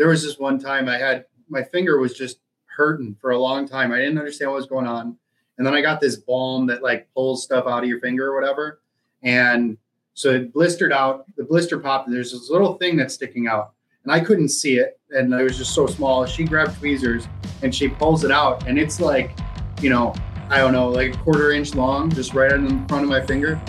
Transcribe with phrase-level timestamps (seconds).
[0.00, 3.68] there was this one time I had my finger was just hurting for a long
[3.68, 3.92] time.
[3.92, 5.14] I didn't understand what was going on.
[5.58, 8.40] And then I got this balm that like pulls stuff out of your finger or
[8.40, 8.80] whatever.
[9.22, 9.76] And
[10.14, 13.74] so it blistered out, the blister popped, and there's this little thing that's sticking out.
[14.04, 14.98] And I couldn't see it.
[15.10, 16.24] And it was just so small.
[16.24, 17.28] She grabbed tweezers
[17.62, 18.66] and she pulls it out.
[18.66, 19.38] And it's like,
[19.82, 20.14] you know,
[20.48, 23.20] I don't know, like a quarter inch long, just right on the front of my
[23.20, 23.60] finger.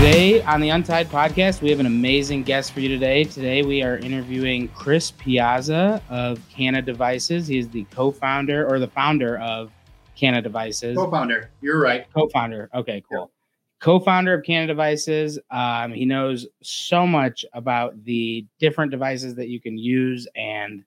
[0.00, 3.22] Today on the Untied podcast, we have an amazing guest for you today.
[3.22, 7.46] Today we are interviewing Chris Piazza of Canna Devices.
[7.46, 9.70] He is the co-founder or the founder of
[10.16, 10.96] Canna Devices.
[10.96, 12.06] Co-founder, you're right.
[12.14, 12.70] Co-founder.
[12.74, 13.30] Okay, cool.
[13.30, 13.80] Yeah.
[13.80, 15.38] Co-founder of Canna Devices.
[15.50, 20.82] Um, he knows so much about the different devices that you can use and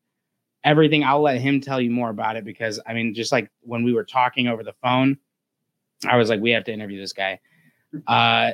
[0.63, 1.03] everything.
[1.03, 3.93] I'll let him tell you more about it because I mean, just like when we
[3.93, 5.19] were talking over the phone,
[6.03, 7.39] I was like, we have to interview this guy.
[8.07, 8.53] Uh,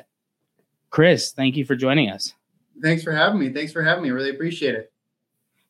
[0.90, 2.34] Chris, thank you for joining us.
[2.82, 3.50] Thanks for having me.
[3.50, 4.12] Thanks for having me.
[4.12, 4.92] Really appreciate it.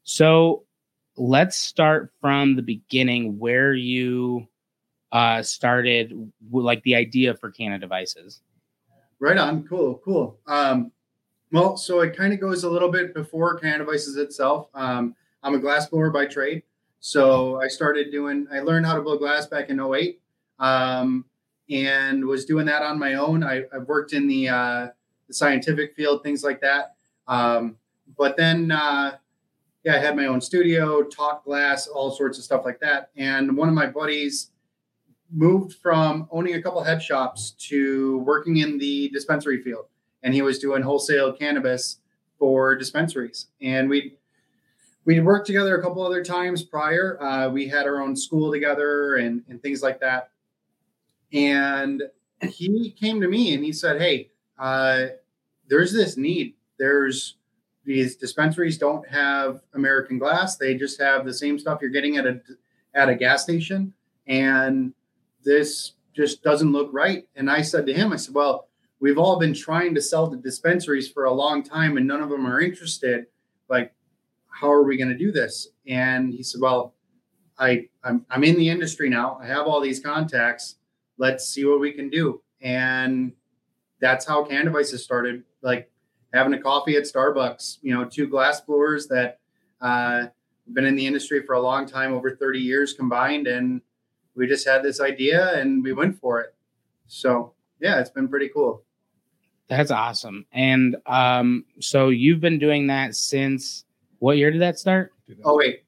[0.03, 0.63] So
[1.17, 4.47] let's start from the beginning where you
[5.11, 8.41] uh, started, like the idea for Canna devices.
[9.19, 9.67] Right on.
[9.67, 10.01] Cool.
[10.05, 10.39] Cool.
[10.47, 10.91] Um,
[11.51, 14.69] well, so it kind of goes a little bit before Canna devices itself.
[14.73, 16.63] Um, I'm a glass blower by trade.
[16.99, 20.21] So I started doing, I learned how to blow glass back in 08
[20.59, 21.25] um,
[21.69, 23.43] and was doing that on my own.
[23.43, 24.87] I, have worked in the, uh,
[25.29, 26.95] the scientific field, things like that.
[27.27, 27.77] Um,
[28.17, 29.15] but then, uh,
[29.85, 33.11] yeah, I had my own studio, talk glass, all sorts of stuff like that.
[33.15, 34.51] And one of my buddies
[35.31, 39.85] moved from owning a couple head shops to working in the dispensary field.
[40.23, 41.99] And he was doing wholesale cannabis
[42.37, 43.47] for dispensaries.
[43.61, 44.17] And we
[45.05, 47.21] we worked together a couple other times prior.
[47.21, 50.31] Uh, we had our own school together and, and things like that.
[51.31, 52.03] And
[52.41, 55.07] he came to me and he said, Hey, uh,
[55.69, 56.55] there's this need.
[56.77, 57.37] There's
[57.85, 60.57] these dispensaries don't have American glass.
[60.57, 62.41] They just have the same stuff you're getting at a
[62.93, 63.93] at a gas station,
[64.27, 64.93] and
[65.43, 67.27] this just doesn't look right.
[67.35, 68.67] And I said to him, I said, well,
[68.99, 72.29] we've all been trying to sell to dispensaries for a long time, and none of
[72.29, 73.27] them are interested.
[73.69, 73.93] Like,
[74.49, 75.69] how are we going to do this?
[75.87, 76.95] And he said, well,
[77.57, 79.39] I I'm, I'm in the industry now.
[79.41, 80.75] I have all these contacts.
[81.17, 82.41] Let's see what we can do.
[82.61, 83.33] And
[83.99, 85.43] that's how Canna Devices started.
[85.61, 85.91] Like
[86.33, 89.39] having a coffee at Starbucks, you know, two glass blowers that
[89.81, 90.27] uh,
[90.71, 93.47] been in the industry for a long time, over 30 years combined.
[93.47, 93.81] And
[94.35, 96.55] we just had this idea and we went for it.
[97.07, 98.83] So yeah, it's been pretty cool.
[99.67, 100.45] That's awesome.
[100.51, 103.85] And um, so you've been doing that since
[104.19, 105.13] what year did that start?
[105.43, 105.83] Oh wait.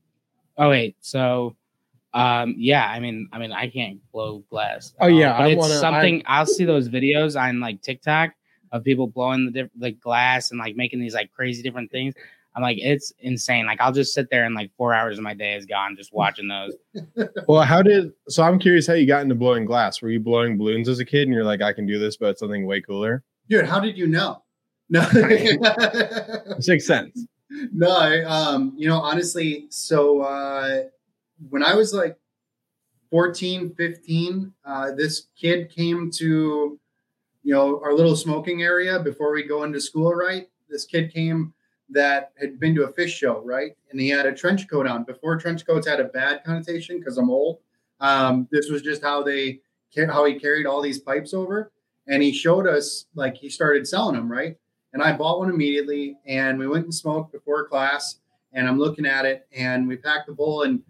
[0.57, 0.95] Oh wait.
[1.01, 1.55] So
[2.13, 4.93] um, yeah, I mean, I mean, I can't blow glass.
[4.99, 6.23] Oh yeah, I it's wanna, something.
[6.25, 8.31] I, will see those videos on like TikTok
[8.71, 12.13] of people blowing the diff- like glass and like making these like crazy different things.
[12.53, 13.65] I'm like, it's insane.
[13.65, 16.13] Like, I'll just sit there and like four hours of my day is gone just
[16.13, 16.75] watching those.
[17.47, 18.43] well, how did so?
[18.43, 20.01] I'm curious how you got into blowing glass.
[20.01, 22.31] Were you blowing balloons as a kid, and you're like, I can do this, but
[22.31, 23.23] it's something way cooler?
[23.49, 24.43] Dude, how did you know?
[24.89, 27.25] No, it makes sense.
[27.73, 30.83] No, I, um, you know, honestly, so uh,
[31.49, 32.17] when I was like
[33.09, 36.79] 14, 15, uh, this kid came to,
[37.43, 40.47] you know, our little smoking area before we go into school, right?
[40.69, 41.53] This kid came
[41.89, 43.71] that had been to a Phish show, right?
[43.91, 45.03] And he had a trench coat on.
[45.03, 47.59] Before trench coats had a bad connotation because I'm old.
[47.99, 49.61] Um, this was just how they
[50.07, 51.71] how he carried all these pipes over,
[52.07, 54.55] and he showed us like he started selling them, right?
[54.93, 58.17] And I bought one immediately, and we went and smoked before class.
[58.53, 60.81] And I'm looking at it, and we packed the bowl, and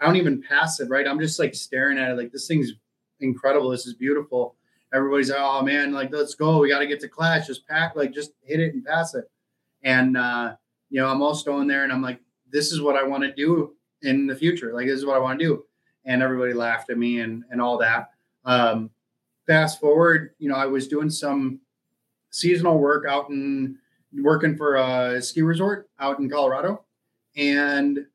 [0.00, 1.06] I don't even pass it, right?
[1.06, 2.72] I'm just like staring at it, like this thing's
[3.20, 3.70] incredible.
[3.70, 4.56] This is beautiful.
[4.94, 6.58] Everybody's like, oh man, like let's go.
[6.58, 7.46] We got to get to class.
[7.46, 9.24] Just pack, like just hit it and pass it.
[9.82, 10.54] And uh,
[10.90, 12.20] you know, I'm all going there, and I'm like,
[12.50, 14.72] this is what I want to do in the future.
[14.72, 15.64] Like this is what I want to do.
[16.04, 18.10] And everybody laughed at me and and all that.
[18.44, 18.90] Um,
[19.46, 21.60] fast forward, you know, I was doing some
[22.30, 23.78] seasonal work out in
[24.22, 26.84] working for a ski resort out in Colorado,
[27.36, 28.06] and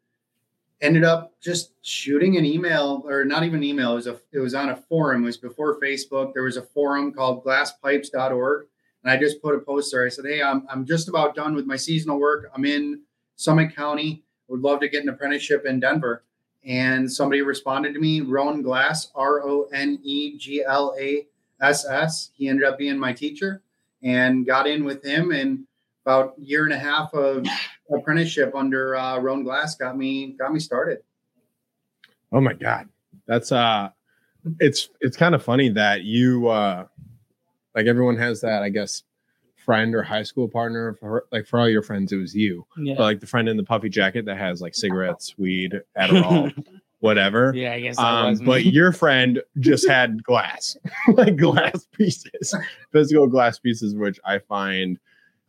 [0.82, 4.56] ended up just shooting an email or not even email it was a it was
[4.56, 8.68] on a forum it was before facebook there was a forum called glasspipes.org
[9.04, 11.54] and i just put a post there i said hey i'm, I'm just about done
[11.56, 13.02] with my seasonal work i'm in
[13.36, 16.24] summit county would love to get an apprenticeship in denver.
[16.64, 19.72] And somebody responded to me Rone Glass r-o-n-e-g-l-a-s-s
[22.36, 23.64] he ended up being my teacher
[24.04, 25.66] and got in with him and
[26.06, 27.46] about year and a half of
[27.92, 31.00] apprenticeship under uh, Rone Glass got me got me started.
[32.32, 32.88] Oh my god,
[33.28, 33.90] that's uh,
[34.60, 36.86] it's it's kind of funny that you uh,
[37.76, 39.04] like everyone has that I guess
[39.66, 42.96] friend or high school partner for like for all your friends it was you Yeah.
[42.98, 46.52] but like the friend in the puffy jacket that has like cigarettes weed adderall
[47.00, 50.78] whatever yeah, I guess that um, was but your friend just had glass
[51.14, 52.56] like glass pieces
[52.92, 54.98] physical glass pieces which i find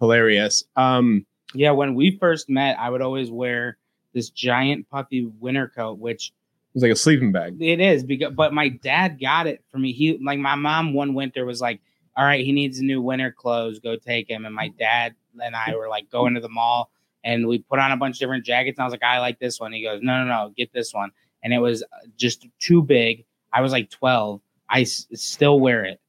[0.02, 3.78] hilarious um Yeah, when we first met, I would always wear
[4.14, 6.32] this giant puffy winter coat, which
[6.74, 9.92] was like a sleeping bag it is because but my dad got it for me.
[9.92, 11.80] He like my mom one winter was like,
[12.16, 14.44] All right, he needs new winter clothes, go take him.
[14.44, 16.90] And my dad and I were like going to the mall
[17.24, 18.78] and we put on a bunch of different jackets.
[18.78, 19.72] And I was like, I like this one.
[19.72, 21.10] He goes, No, no, no, get this one.
[21.44, 21.84] And it was
[22.16, 23.24] just too big.
[23.52, 24.40] I was like 12.
[24.68, 26.00] I s- still wear it.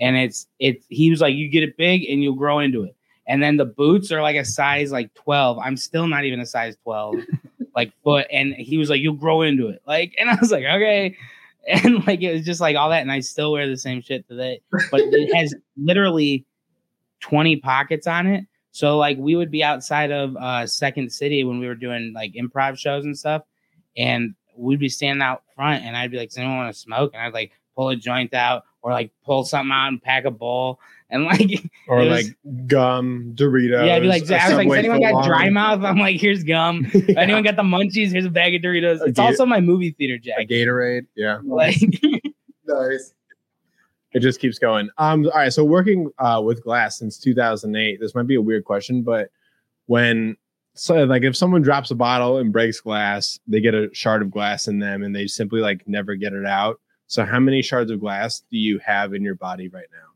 [0.00, 2.94] And it's it's he was like, You get it big and you'll grow into it.
[3.30, 5.60] And then the boots are like a size like 12.
[5.60, 7.14] I'm still not even a size 12,
[7.76, 8.26] like foot.
[8.28, 9.80] And he was like, You'll grow into it.
[9.86, 11.16] Like, and I was like, Okay.
[11.68, 13.02] And like it was just like all that.
[13.02, 14.62] And I still wear the same shit today.
[14.90, 16.46] But it has literally
[17.20, 18.46] 20 pockets on it.
[18.72, 22.32] So like we would be outside of uh Second City when we were doing like
[22.32, 23.42] improv shows and stuff.
[23.94, 27.12] And we'd be standing out front and I'd be like, Does anyone want to smoke?
[27.12, 30.30] And I'd like pull a joint out or like pull something out and pack a
[30.30, 30.80] bowl.
[31.12, 31.50] And like
[31.88, 34.84] or was- like gum doritos yeah, I'd be like, a I was like, Subway "Has
[34.86, 35.82] anyone got footlong." dry mouth?
[35.82, 36.86] I'm like, here's gum.
[36.94, 37.18] Yeah.
[37.20, 38.12] Anyone got the munchies?
[38.12, 39.00] Here's a bag of Doritos.
[39.00, 40.48] A It's Ga- also my movie theater a jacket.
[40.48, 41.76] gatorade yeah Like,
[42.66, 43.12] Nice.
[44.12, 44.88] it just keeps going.
[44.98, 45.52] Um, all right.
[45.52, 47.98] So working uh, with glass since 2008.
[48.00, 49.30] This might be a weird question, but
[49.86, 50.36] when
[50.74, 54.30] so like if someone drops a bottle and breaks glass, they get a shard of
[54.30, 56.80] glass in them, and they simply like never get it out.
[57.08, 60.09] So how many shards of glass do you have in your body right now?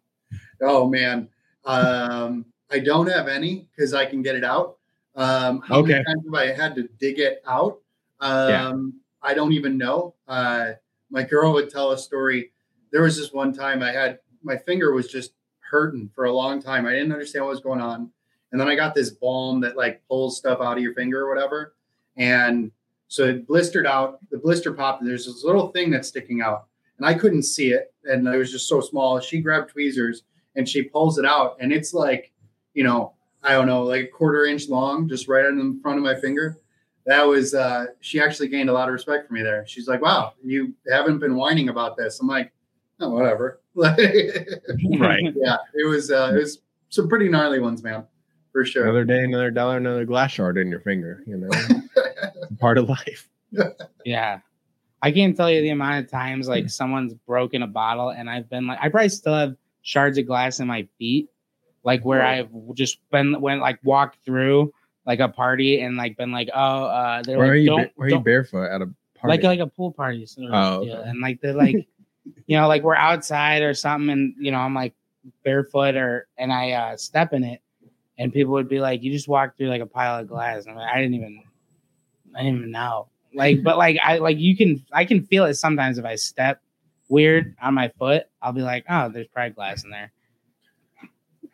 [0.63, 1.29] Oh man,
[1.65, 4.77] um, I don't have any because I can get it out.
[5.17, 5.93] Um, how Okay.
[5.93, 7.79] many times have I had to dig it out?
[8.21, 8.73] Um, Yeah.
[9.23, 10.15] I don't even know.
[10.29, 10.73] Uh,
[11.11, 12.53] my girl would tell a story.
[12.91, 16.61] There was this one time I had my finger was just hurting for a long
[16.61, 16.87] time.
[16.87, 18.11] I didn't understand what was going on,
[18.53, 21.35] and then I got this balm that like pulls stuff out of your finger or
[21.35, 21.75] whatever,
[22.17, 22.71] and
[23.09, 24.19] so it blistered out.
[24.31, 26.67] The blister popped, and there's this little thing that's sticking out,
[26.99, 29.19] and I couldn't see it, and it was just so small.
[29.21, 30.23] She grabbed tweezers
[30.57, 32.33] and she pulls it out and it's like
[32.75, 33.13] you know
[33.43, 36.15] i don't know like a quarter inch long just right on the front of my
[36.15, 36.59] finger
[37.07, 40.01] that was uh she actually gained a lot of respect for me there she's like
[40.01, 42.53] wow you haven't been whining about this i'm like
[43.01, 45.25] oh whatever Right.
[45.37, 48.05] yeah it was uh it was some pretty gnarly ones man
[48.53, 51.25] for sure Another day, another dollar, another glass shard in your finger.
[51.27, 51.51] You know,
[52.61, 53.29] part of life.
[54.05, 54.39] Yeah.
[55.03, 58.49] I can't tell you the amount of times like someone's broken a bottle and I've
[58.49, 61.29] been like I probably still have shards of glass in my feet.
[61.85, 64.73] Like where I've just been went like walked through
[65.07, 67.67] like a party and like been like, oh uh they're Where like are you?
[67.67, 69.37] don't, where are you barefoot at a party?
[69.37, 70.25] like like a pool party.
[70.27, 71.09] sort of Oh, okay.
[71.09, 71.87] And like they're like,
[72.47, 74.95] you know, like we're outside or something, and you know, I'm like
[75.45, 77.61] barefoot or and I uh step in it,
[78.19, 80.71] and people would be like, "You just walked through like a pile of glass." And
[80.71, 81.43] I'm like, I didn't even,
[82.35, 83.09] I didn't even know.
[83.35, 86.63] Like, but like I like you can I can feel it sometimes if I step
[87.09, 90.13] weird on my foot, I'll be like, oh, there's probably glass in there.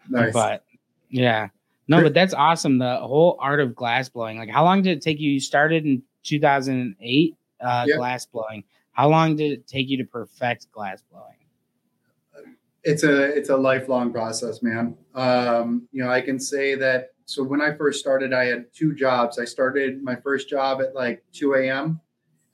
[0.08, 0.64] nice But
[1.08, 1.48] yeah.
[1.88, 2.78] No, but that's awesome.
[2.78, 4.38] The whole art of glass blowing.
[4.38, 5.30] Like, how long did it take you?
[5.30, 7.96] You started in 2008, uh, Yep.
[7.96, 8.62] glass blowing.
[8.92, 11.34] How long did it take you to perfect glass blowing?
[12.82, 17.42] it's a it's a lifelong process man um you know i can say that so
[17.42, 21.22] when i first started i had two jobs i started my first job at like
[21.32, 22.00] 2 a.m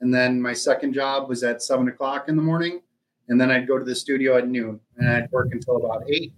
[0.01, 2.81] and then my second job was at 7 o'clock in the morning
[3.29, 6.33] and then i'd go to the studio at noon and i'd work until about 8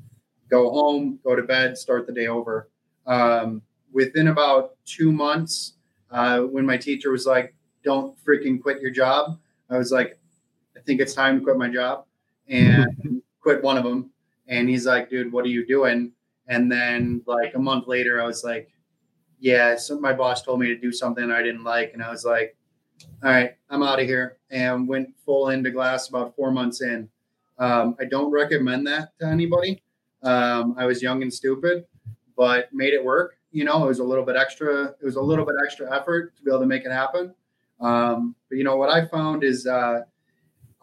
[0.50, 2.69] go home go to bed start the day over
[3.05, 5.74] um, within about two months
[6.12, 10.19] uh, when my teacher was like don't freaking quit your job i was like
[10.75, 12.05] i think it's time to quit my job
[12.50, 14.12] and quit one of them.
[14.48, 16.12] And he's like, dude, what are you doing?
[16.48, 18.69] And then like a month later, I was like,
[19.39, 21.93] yeah, so my boss told me to do something I didn't like.
[21.93, 22.58] And I was like,
[23.23, 27.09] all right, I'm out of here and went full into glass about four months in.
[27.57, 29.83] Um, I don't recommend that to anybody.
[30.23, 31.85] Um, I was young and stupid,
[32.37, 33.35] but made it work.
[33.51, 34.85] You know, it was a little bit extra.
[34.85, 37.33] It was a little bit extra effort to be able to make it happen.
[37.79, 40.01] Um, but you know what I found is uh,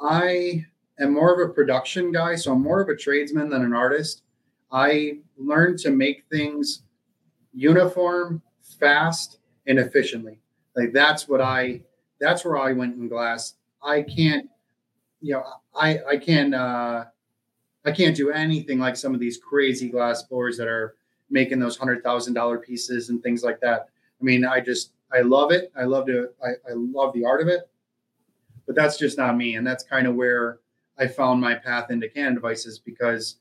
[0.00, 0.64] I
[0.99, 4.23] am more of a production guy, so I'm more of a tradesman than an artist.
[4.73, 6.82] I learned to make things
[7.52, 8.42] uniform,
[8.80, 10.40] fast, and efficiently.
[10.75, 11.82] Like that's what I
[12.20, 13.54] that's where I went in glass.
[13.82, 14.49] I can't,
[15.20, 15.44] you know,
[15.75, 17.06] I I can uh
[17.85, 20.96] I can't do anything like some of these crazy glass blowers that are
[21.30, 23.88] making those hundred thousand dollar pieces and things like that.
[24.20, 25.73] I mean, I just I love it.
[25.76, 27.68] I love to I, I love the art of it,
[28.66, 29.56] but that's just not me.
[29.56, 30.58] And that's kind of where
[30.99, 33.37] I found my path into Canna devices because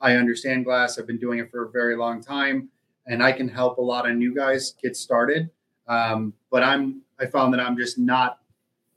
[0.00, 0.98] I understand glass.
[0.98, 2.68] I've been doing it for a very long time,
[3.06, 5.50] and I can help a lot of new guys get started.
[5.88, 8.38] Um, but I'm I found that I'm just not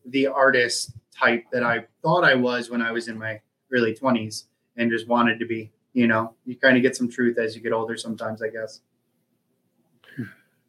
[0.06, 4.46] the artist type that I thought I was when I was in my early 20s
[4.78, 5.72] and just wanted to be.
[5.94, 8.80] You know, you kind of get some truth as you get older sometimes, I guess.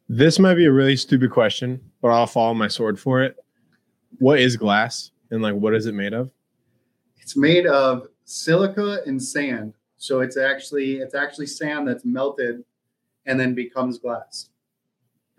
[0.09, 3.37] This might be a really stupid question, but I'll follow my sword for it.
[4.19, 6.29] What is glass and like what is it made of?
[7.17, 9.73] It's made of silica and sand.
[9.97, 12.63] So it's actually it's actually sand that's melted
[13.25, 14.49] and then becomes glass.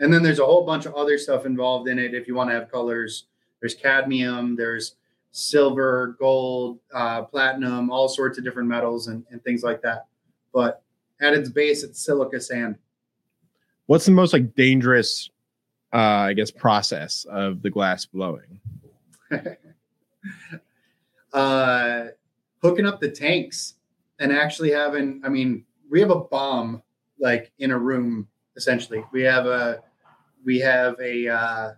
[0.01, 2.51] And then there's a whole bunch of other stuff involved in it if you want
[2.51, 3.27] to have colors.
[3.61, 4.97] There's cadmium, there's
[5.31, 10.07] silver, gold, uh, platinum, all sorts of different metals and, and things like that.
[10.53, 10.83] But
[11.21, 12.77] at its base, it's silica sand.
[13.87, 15.31] What's the most like dangerous,
[15.93, 18.61] uh, I guess, process of the glass blowing?
[21.33, 22.05] uh,
[22.63, 23.75] hooking up the tanks
[24.19, 26.83] and actually having, I mean, we have a bomb
[27.19, 29.05] like in a room essentially.
[29.13, 29.83] We have a,
[30.45, 31.73] we have a, uh,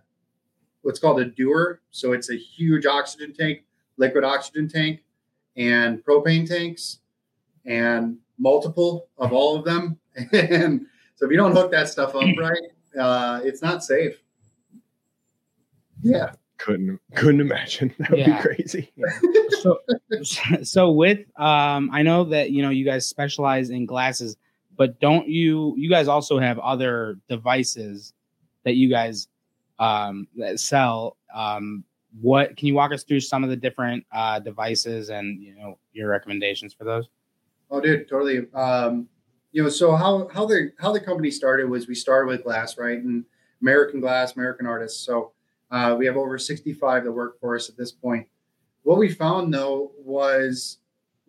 [0.81, 3.63] what's called a dewar, So it's a huge oxygen tank,
[3.97, 5.01] liquid oxygen tank,
[5.55, 6.99] and propane tanks,
[7.65, 9.97] and multiple of all of them.
[10.33, 12.61] and so if you don't hook that stuff up right,
[12.99, 14.21] uh, it's not safe.
[16.01, 16.31] Yeah.
[16.57, 17.93] Couldn't couldn't imagine.
[17.99, 18.41] That would Yeah.
[18.41, 18.91] be crazy.
[19.61, 19.79] so
[20.63, 24.37] so with um i know that you know you guys specialize in glasses
[24.77, 28.13] but don't you you guys also have other devices
[28.63, 29.27] that you guys
[29.79, 31.83] um that sell um
[32.21, 35.77] what can you walk us through some of the different uh devices and you know
[35.93, 37.09] your recommendations for those
[37.69, 38.47] Oh, dude, totally.
[38.53, 39.07] Um,
[39.51, 42.77] you know, so how how the how the company started was we started with glass,
[42.77, 42.97] right?
[42.97, 43.25] And
[43.61, 45.05] American glass, American artists.
[45.05, 45.31] So
[45.71, 48.27] uh, we have over 65 that work for us at this point.
[48.83, 50.77] What we found though was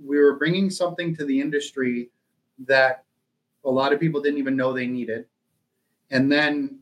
[0.04, 2.10] we were bringing something to the industry
[2.66, 3.04] that
[3.68, 5.26] a lot of people didn't even know they needed,
[6.10, 6.80] and then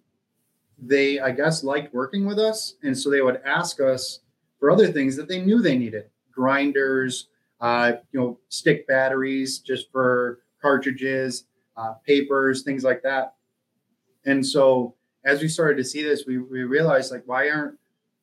[0.79, 4.21] they, I guess, liked working with us, and so they would ask us
[4.59, 7.29] for other things that they knew they needed, grinders
[7.61, 11.45] uh, you know, stick batteries just for cartridges,
[11.77, 13.35] uh, papers, things like that.
[14.25, 17.79] And so as we started to see this, we, we realized like, why aren't,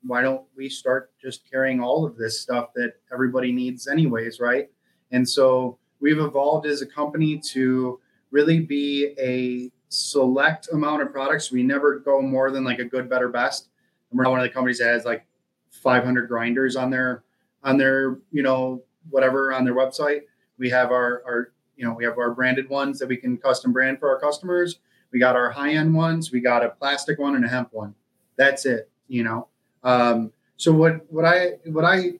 [0.06, 4.70] why don't we start just carrying all of this stuff that everybody needs anyways, right?
[5.12, 8.00] And so we've evolved as a company to
[8.34, 11.52] really be a select amount of products.
[11.52, 13.70] We never go more than like a good, better, best.
[14.10, 15.26] And we're not one of the companies that has like
[15.70, 17.24] 500 grinders on their
[17.64, 20.22] on their you know whatever on their website.
[20.58, 23.72] We have our our you know we have our branded ones that we can custom
[23.72, 24.80] brand for our customers.
[25.12, 26.32] We got our high end ones.
[26.32, 27.94] We got a plastic one and a hemp one.
[28.36, 28.90] That's it.
[29.08, 29.48] You know.
[29.84, 32.14] Um, so what what I what I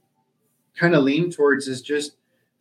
[0.76, 2.18] kind of lean towards is just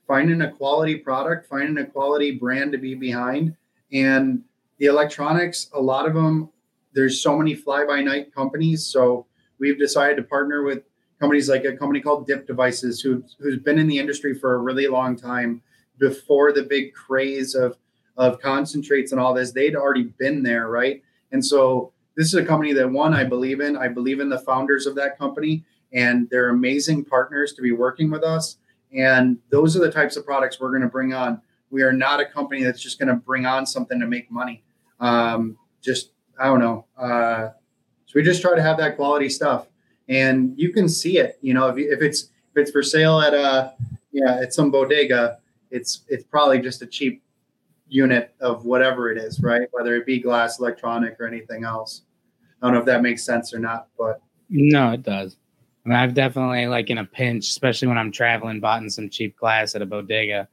[0.06, 3.56] finding a quality product, finding a quality brand to be behind,
[3.92, 4.42] and
[4.78, 5.71] the electronics.
[5.75, 6.50] A lot of them.
[6.94, 8.85] There's so many fly by night companies.
[8.85, 9.26] So
[9.59, 10.82] we've decided to partner with
[11.18, 14.59] companies like a company called Dip Devices, who, who's been in the industry for a
[14.59, 15.62] really long time.
[15.99, 17.76] Before the big craze of
[18.16, 21.02] of concentrates and all this, they'd already been there, right?
[21.30, 23.76] And so this is a company that one I believe in.
[23.76, 28.11] I believe in the founders of that company, and they're amazing partners to be working
[28.11, 28.59] with us.
[28.96, 31.40] And those are the types of products we're going to bring on.
[31.70, 34.62] We are not a company that's just going to bring on something to make money.
[35.00, 36.87] Um, just I don't know.
[36.96, 37.50] Uh,
[38.06, 39.66] so we just try to have that quality stuff
[40.08, 41.38] and you can see it.
[41.42, 43.75] You know, if, if it's if it's for sale at a
[44.12, 45.38] yeah at some bodega,
[45.70, 47.22] it's it's probably just a cheap
[47.88, 49.68] unit of whatever it is, right?
[49.72, 52.02] Whether it be glass, electronic, or anything else.
[52.61, 55.37] I don't know if that makes sense or not, but no it does
[55.84, 59.08] I mean, I've definitely like in a pinch, especially when I'm traveling, bought in some
[59.10, 60.48] cheap glass at a bodega.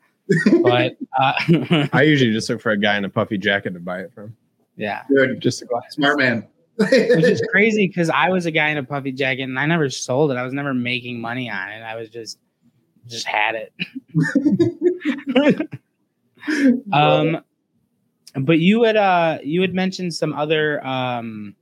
[0.63, 1.33] But uh,
[1.93, 4.35] I usually just look for a guy in a puffy jacket to buy it from.
[4.75, 5.83] yeah, good, Just a glass.
[5.91, 6.47] smart man.
[6.77, 9.89] which is crazy because I was a guy in a puffy jacket and I never
[9.89, 10.37] sold it.
[10.37, 11.81] I was never making money on it.
[11.81, 12.39] I was just
[13.07, 13.73] just had it.
[16.93, 17.41] um,
[18.35, 21.55] but you had uh you had mentioned some other um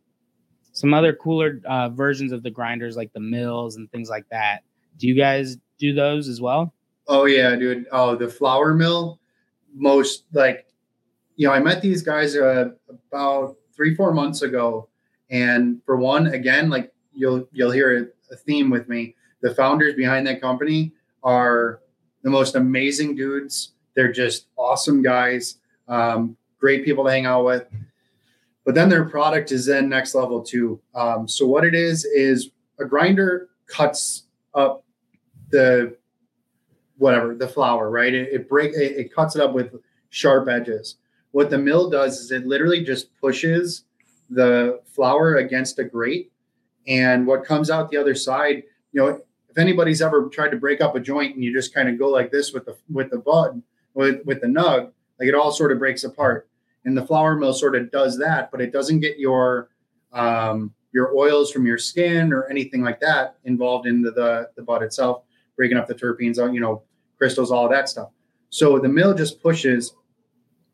[0.77, 4.59] some other cooler uh, versions of the grinders like the mills and things like that.
[4.97, 6.71] Do you guys do those as well?
[7.07, 7.87] Oh yeah, dude.
[7.91, 9.19] Oh, the Flower Mill.
[9.73, 10.67] Most like,
[11.35, 12.69] you know, I met these guys uh,
[13.11, 14.87] about three, four months ago,
[15.31, 19.15] and for one, again, like you'll you'll hear a, theme with me.
[19.41, 20.93] The founders behind that company
[21.23, 21.79] are
[22.21, 23.73] the most amazing dudes.
[23.95, 25.55] They're just awesome guys,
[25.87, 27.65] um, great people to hang out with.
[28.67, 30.81] But then their product is then next level too.
[30.93, 32.49] Um, so what it is is
[32.81, 34.83] a grinder cuts up
[35.51, 35.95] the
[36.97, 38.13] whatever the flower, right?
[38.13, 39.73] It, it break it, it cuts it up with
[40.09, 40.97] sharp edges.
[41.31, 43.85] What the mill does is it literally just pushes
[44.29, 46.29] the flower against a grate,
[46.89, 50.81] and what comes out the other side, you know, if anybody's ever tried to break
[50.81, 53.19] up a joint and you just kind of go like this with the with the
[53.19, 56.49] bud with with the nug, like it all sort of breaks apart.
[56.87, 59.69] And the Flower Mill sort of does that, but it doesn't get your
[60.13, 64.81] um, your oils from your skin or anything like that involved into the the bud
[64.81, 65.23] itself,
[65.57, 66.83] breaking up the terpenes, you know,
[67.17, 68.11] crystals, all that stuff.
[68.51, 69.95] So the mill just pushes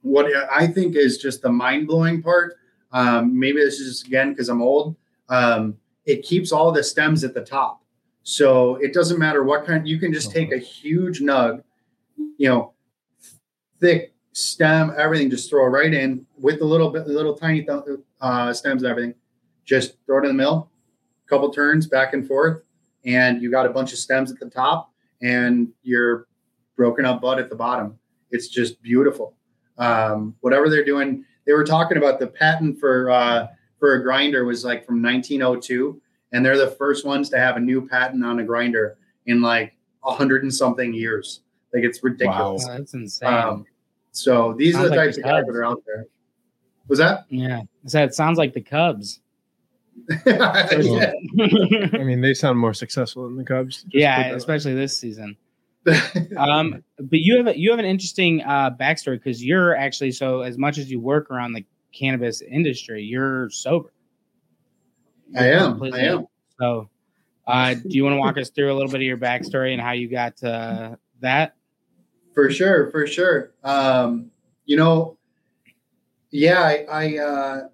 [0.03, 2.57] what I think is just the mind blowing part.
[2.91, 4.95] Um, maybe this is just, again because I'm old.
[5.29, 7.81] Um, it keeps all the stems at the top,
[8.21, 9.87] so it doesn't matter what kind.
[9.87, 11.63] You can just take a huge nug,
[12.37, 12.73] you know,
[13.79, 17.65] thick stem, everything, just throw it right in with the little bit, little tiny
[18.21, 19.13] uh, stems and everything.
[19.63, 20.69] Just throw it in the mill,
[21.27, 22.63] couple turns back and forth,
[23.05, 26.27] and you got a bunch of stems at the top and your
[26.75, 27.97] broken up bud at the bottom.
[28.31, 29.35] It's just beautiful.
[29.77, 33.47] Um, whatever they're doing, they were talking about the patent for uh,
[33.79, 37.59] for a grinder was like from 1902, and they're the first ones to have a
[37.59, 41.41] new patent on a grinder in like a hundred and something years.
[41.73, 42.65] Like it's ridiculous.
[42.65, 43.33] Wow, that's insane.
[43.33, 43.65] Um,
[44.13, 46.05] so these Sounds are the like types the of guys that are out there.
[46.87, 47.25] Was that?
[47.29, 49.19] yeah, so it sounds like the Cubs.
[50.25, 51.11] yeah.
[51.93, 53.85] I mean, they sound more successful than the Cubs.
[53.91, 55.35] Yeah, that- especially this season.
[56.37, 60.39] Um, but you have a, you have an interesting uh, backstory because you're actually so
[60.41, 63.91] as much as you work around the cannabis industry, you're sober.
[65.37, 65.61] I am.
[65.61, 65.99] I Completely.
[66.01, 66.27] am.
[66.59, 66.89] So,
[67.47, 69.81] uh, do you want to walk us through a little bit of your backstory and
[69.81, 71.55] how you got to that?
[72.33, 73.51] For sure, for sure.
[73.63, 74.31] Um,
[74.65, 75.17] you know,
[76.31, 77.67] yeah, I, I uh,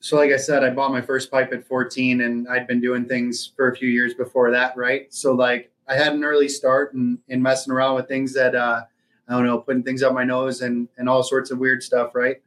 [0.00, 3.06] so like I said, I bought my first pipe at 14 and I'd been doing
[3.06, 5.12] things for a few years before that, right?
[5.12, 8.54] So like I had an early start and in, in messing around with things that
[8.54, 8.82] uh
[9.28, 12.14] I don't know, putting things up my nose and and all sorts of weird stuff,
[12.14, 12.42] right?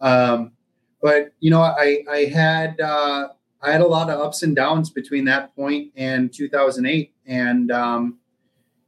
[0.00, 0.52] Um,
[1.00, 3.28] but you know, I I had uh
[3.62, 8.18] I had a lot of ups and downs between that point and 2008 and um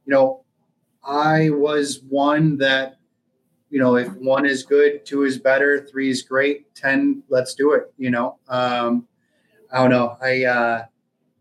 [0.05, 0.43] you know
[1.03, 2.99] I was one that,
[3.69, 7.73] you know, if one is good, two is better, three is great, 10, let's do
[7.73, 8.37] it, you know.
[8.47, 9.07] Um,
[9.71, 10.17] I don't know.
[10.21, 10.85] I, uh,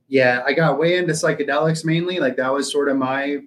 [0.08, 2.18] yeah, I got way into psychedelics mainly.
[2.18, 3.38] Like that was sort of my,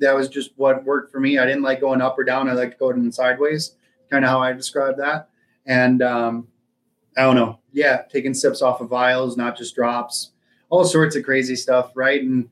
[0.00, 1.38] that was just what worked for me.
[1.38, 2.48] I didn't like going up or down.
[2.48, 3.76] I like going sideways,
[4.10, 5.28] kind of how I describe that.
[5.66, 6.48] And, um,
[7.16, 7.58] I don't know.
[7.72, 10.32] Yeah, taking sips off of vials, not just drops,
[10.68, 12.22] all sorts of crazy stuff, right?
[12.22, 12.48] And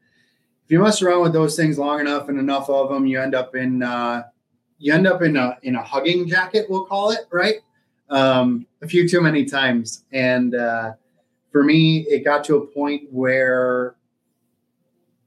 [0.69, 3.35] if you mess around with those things long enough and enough of them, you end
[3.35, 4.25] up in uh,
[4.79, 7.55] you end up in a in a hugging jacket, we'll call it, right?
[8.11, 10.93] Um, a few too many times, and uh,
[11.51, 13.97] for me, it got to a point where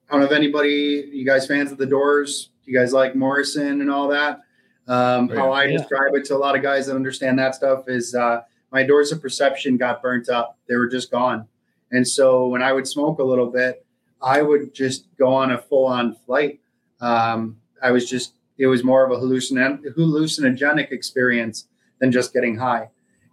[0.07, 3.81] I don't know if anybody, you guys fans of the Doors, you guys like Morrison
[3.81, 4.41] and all that.
[4.87, 5.77] Um, Oh, how I yeah.
[5.77, 9.11] describe it to a lot of guys that understand that stuff is uh, my doors
[9.11, 11.47] of perception got burnt up; they were just gone.
[11.91, 13.83] And so when I would smoke a little bit,
[14.21, 16.59] I would just go on a full on flight.
[16.99, 21.67] Um, I was just, it was more of a hallucin- hallucinogenic experience
[21.99, 22.89] than just getting high.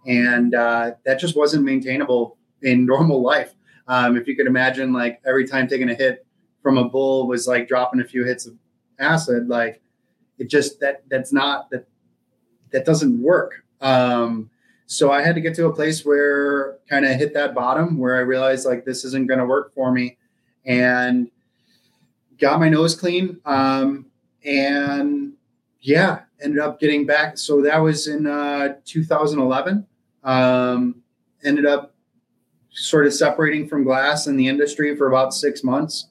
[0.07, 3.53] And uh, that just wasn't maintainable in normal life.
[3.87, 6.25] Um, if you could imagine, like every time taking a hit
[6.61, 8.53] from a bull was like dropping a few hits of
[8.99, 9.81] acid, like
[10.37, 11.87] it just, that, that's not, that,
[12.71, 13.63] that doesn't work.
[13.81, 14.49] Um,
[14.85, 18.15] so I had to get to a place where kind of hit that bottom where
[18.15, 20.17] I realized like this isn't going to work for me
[20.65, 21.29] and
[22.39, 23.39] got my nose clean.
[23.45, 24.05] Um,
[24.45, 25.33] and
[25.81, 27.37] yeah, ended up getting back.
[27.37, 29.85] So that was in uh, 2011.
[30.23, 31.01] Um,
[31.43, 31.93] ended up
[32.71, 36.07] sort of separating from glass in the industry for about six months,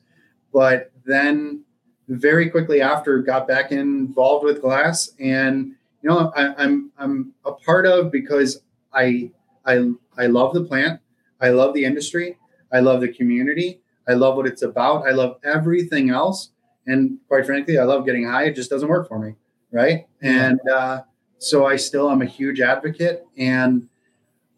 [0.52, 1.62] but then
[2.08, 7.52] very quickly after got back involved with glass and you know I, I'm I'm a
[7.52, 9.30] part of because I
[9.66, 11.00] I I love the plant,
[11.40, 12.38] I love the industry,
[12.72, 16.50] I love the community, I love what it's about, I love everything else,
[16.86, 18.44] and quite frankly, I love getting high.
[18.44, 19.34] It just doesn't work for me,
[19.70, 20.06] right?
[20.22, 21.02] And uh,
[21.38, 23.88] so I still am a huge advocate, and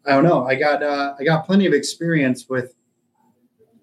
[0.05, 0.45] I don't know.
[0.45, 2.75] I got uh, I got plenty of experience with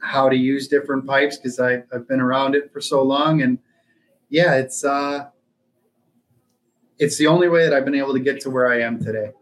[0.00, 3.58] how to use different pipes because I've been around it for so long, and
[4.30, 5.28] yeah, it's uh,
[6.98, 9.32] it's the only way that I've been able to get to where I am today.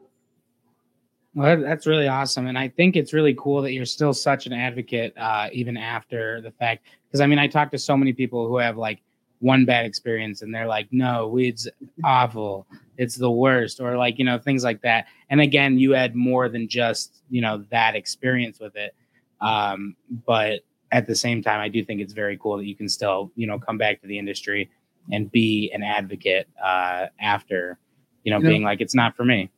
[1.36, 4.54] Well, that's really awesome, and I think it's really cool that you're still such an
[4.54, 6.86] advocate, uh, even after the fact.
[7.06, 9.02] Because I mean, I talk to so many people who have like
[9.40, 11.68] one bad experience, and they're like, "No, weed's
[12.04, 12.66] awful.
[12.96, 15.08] It's the worst," or like you know things like that.
[15.28, 18.94] And again, you had more than just you know that experience with it.
[19.42, 19.94] Um,
[20.24, 23.30] but at the same time, I do think it's very cool that you can still
[23.36, 24.70] you know come back to the industry
[25.12, 27.78] and be an advocate uh, after,
[28.24, 29.50] you know, You know- being like, it's not for me.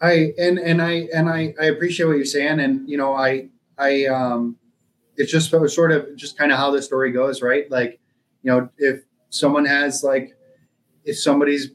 [0.00, 3.48] I and and I and I I appreciate what you're saying, and you know I
[3.78, 4.56] I um,
[5.16, 7.70] it's just sort of just kind of how the story goes, right?
[7.70, 8.00] Like,
[8.42, 10.34] you know, if someone has like,
[11.04, 11.72] if somebody's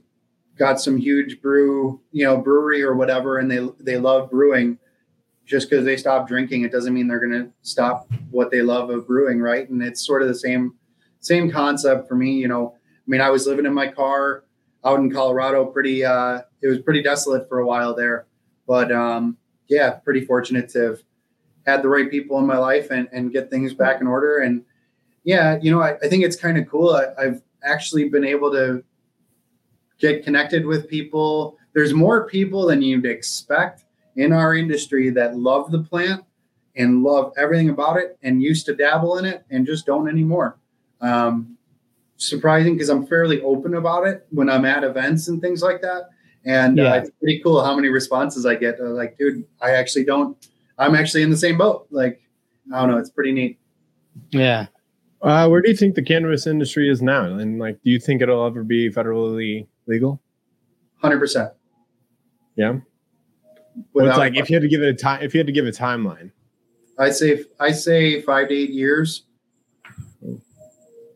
[0.57, 4.79] got some huge brew, you know, brewery or whatever, and they they love brewing,
[5.45, 8.89] just because they stop drinking, it doesn't mean they're going to stop what they love
[8.89, 9.69] of brewing, right?
[9.69, 10.73] And it's sort of the same
[11.19, 12.33] same concept for me.
[12.33, 14.44] You know, I mean, I was living in my car
[14.85, 18.27] out in Colorado, pretty uh, it was pretty desolate for a while there,
[18.67, 21.03] but um, yeah, pretty fortunate to have
[21.65, 24.39] had the right people in my life and, and get things back in order.
[24.39, 24.63] And
[25.23, 26.91] yeah, you know, I, I think it's kind of cool.
[26.91, 28.83] I, I've actually been able to
[29.97, 31.57] get connected with people.
[31.73, 36.23] There's more people than you'd expect in our industry that love the plant
[36.75, 40.57] and love everything about it and used to dabble in it and just don't anymore.
[41.01, 41.54] Um,
[42.17, 46.09] surprising because I'm fairly open about it when I'm at events and things like that.
[46.45, 46.93] And Yeah.
[46.93, 48.79] uh, it's pretty cool how many responses I get.
[48.79, 50.37] Uh, like, dude, I actually don't.
[50.77, 51.87] I'm actually in the same boat.
[51.89, 52.21] Like,
[52.73, 52.97] I don't know.
[52.97, 53.59] It's pretty neat.
[54.31, 54.67] Yeah.
[55.21, 57.25] Uh, where do you think the cannabis industry is now?
[57.25, 60.21] And like, do you think it'll ever be federally legal?
[61.01, 61.51] Hundred percent.
[62.55, 62.79] Yeah.
[63.93, 65.53] Well, it's like if you had to give it a time, if you had to
[65.53, 66.31] give a timeline.
[66.97, 69.24] I say I say five to eight years.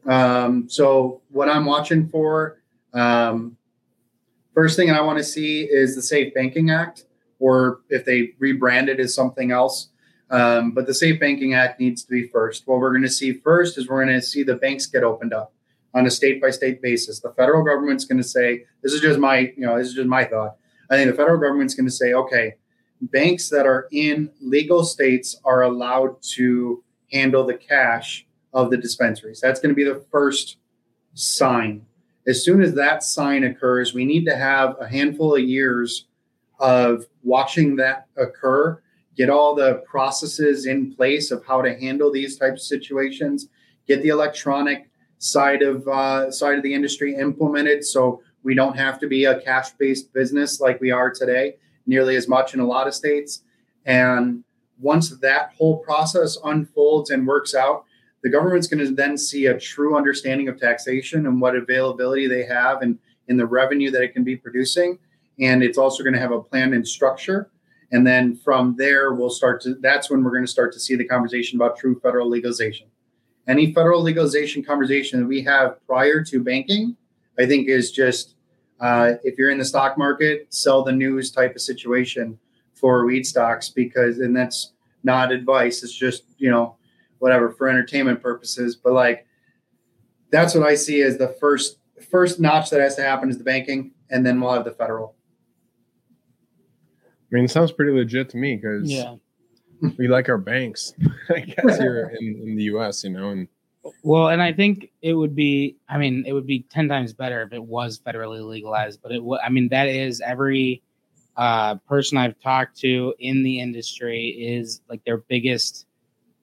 [0.09, 2.61] Um, so what I'm watching for,
[2.93, 3.57] um,
[4.55, 7.05] first thing I want to see is the Safe Banking Act,
[7.37, 9.89] or if they rebrand it as something else.
[10.31, 12.67] Um, but the Safe Banking Act needs to be first.
[12.67, 15.33] What we're going to see first is we're going to see the banks get opened
[15.33, 15.53] up
[15.93, 17.19] on a state by state basis.
[17.19, 20.07] The federal government's going to say, this is just my, you know, this is just
[20.07, 20.57] my thought.
[20.89, 22.55] I think the federal government's going to say, okay,
[23.01, 29.39] banks that are in legal states are allowed to handle the cash of the dispensaries.
[29.39, 30.57] That's going to be the first
[31.13, 31.85] sign.
[32.27, 36.05] As soon as that sign occurs, we need to have a handful of years
[36.59, 38.81] of watching that occur,
[39.15, 43.47] get all the processes in place of how to handle these types of situations,
[43.87, 48.99] get the electronic side of uh, side of the industry implemented, so we don't have
[48.99, 52.65] to be a cash based business like we are today nearly as much in a
[52.65, 53.43] lot of states.
[53.85, 54.43] And
[54.79, 57.85] once that whole process unfolds and works out,
[58.23, 62.43] the government's going to then see a true understanding of taxation and what availability they
[62.45, 64.97] have and in the revenue that it can be producing.
[65.39, 67.49] And it's also going to have a plan and structure.
[67.91, 70.95] And then from there, we'll start to, that's when we're going to start to see
[70.95, 72.87] the conversation about true federal legalization.
[73.47, 76.95] Any federal legalization conversation that we have prior to banking,
[77.39, 78.35] I think is just
[78.79, 82.37] uh, if you're in the stock market, sell the news type of situation
[82.75, 85.83] for weed stocks because, and that's not advice.
[85.83, 86.77] It's just, you know,
[87.19, 88.75] whatever for entertainment purposes.
[88.75, 89.25] But like,
[90.31, 91.77] that's what I see as the first,
[92.09, 93.91] first notch that has to happen is the banking.
[94.09, 95.15] And then we'll have the federal.
[97.31, 99.15] I mean, it sounds pretty legit to me because Yeah.
[99.97, 100.93] we like our banks.
[101.35, 103.47] I guess here in, in the U.S., you know, and
[104.03, 107.43] Well, and I think it would be, I mean, it would be 10 times better
[107.43, 110.81] if it was federally legalized, but it would, I mean, that is every
[111.37, 115.85] uh, person I've talked to in the industry is like their biggest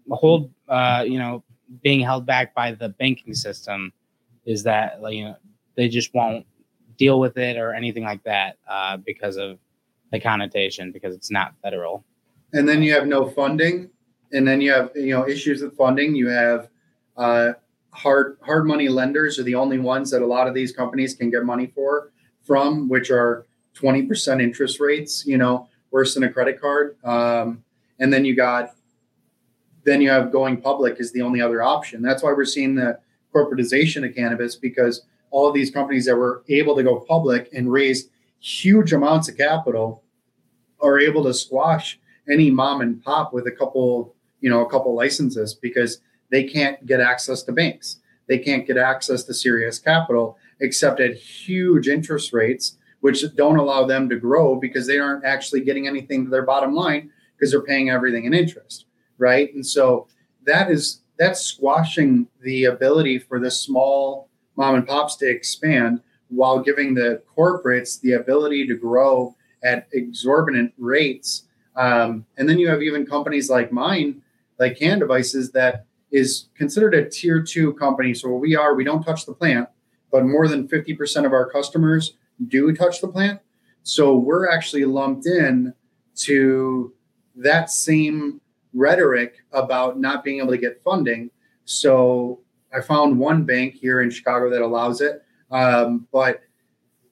[0.08, 1.44] whole, uh, you know,
[1.82, 3.92] being held back by the banking system
[4.44, 5.36] is that, like, you know,
[5.74, 6.46] they just won't
[6.96, 9.58] deal with it or anything like that uh, because of
[10.12, 12.04] the connotation, because it's not federal.
[12.52, 13.90] and then you have no funding
[14.32, 16.68] and then you have you know issues with funding you have
[17.16, 17.52] uh,
[17.90, 21.30] hard hard money lenders are the only ones that a lot of these companies can
[21.30, 22.10] get money for
[22.42, 27.62] from which are 20% interest rates you know worse than a credit card um,
[27.98, 28.74] and then you got
[29.86, 32.98] then you have going public is the only other option that's why we're seeing the
[33.34, 37.70] corporatization of cannabis because all of these companies that were able to go public and
[37.70, 38.08] raise
[38.40, 40.02] huge amounts of capital
[40.80, 44.94] are able to squash any mom and pop with a couple, you know, a couple
[44.94, 48.00] licenses because they can't get access to banks.
[48.28, 53.84] They can't get access to serious capital except at huge interest rates, which don't allow
[53.84, 57.62] them to grow because they aren't actually getting anything to their bottom line because they're
[57.62, 58.86] paying everything in interest,
[59.18, 59.52] right?
[59.54, 60.08] And so
[60.44, 66.60] that is that's squashing the ability for the small mom and pops to expand while
[66.60, 71.44] giving the corporates the ability to grow at exorbitant rates.
[71.76, 74.22] Um, and then you have even companies like mine,
[74.58, 78.14] like Canna Devices, that is considered a tier two company.
[78.14, 79.68] So where we are, we don't touch the plant,
[80.10, 82.14] but more than 50% of our customers
[82.48, 83.40] do touch the plant.
[83.82, 85.74] So we're actually lumped in
[86.16, 86.92] to
[87.36, 88.40] that same
[88.76, 91.30] rhetoric about not being able to get funding.
[91.64, 92.40] So
[92.72, 95.22] I found one bank here in Chicago that allows it.
[95.50, 96.42] Um, but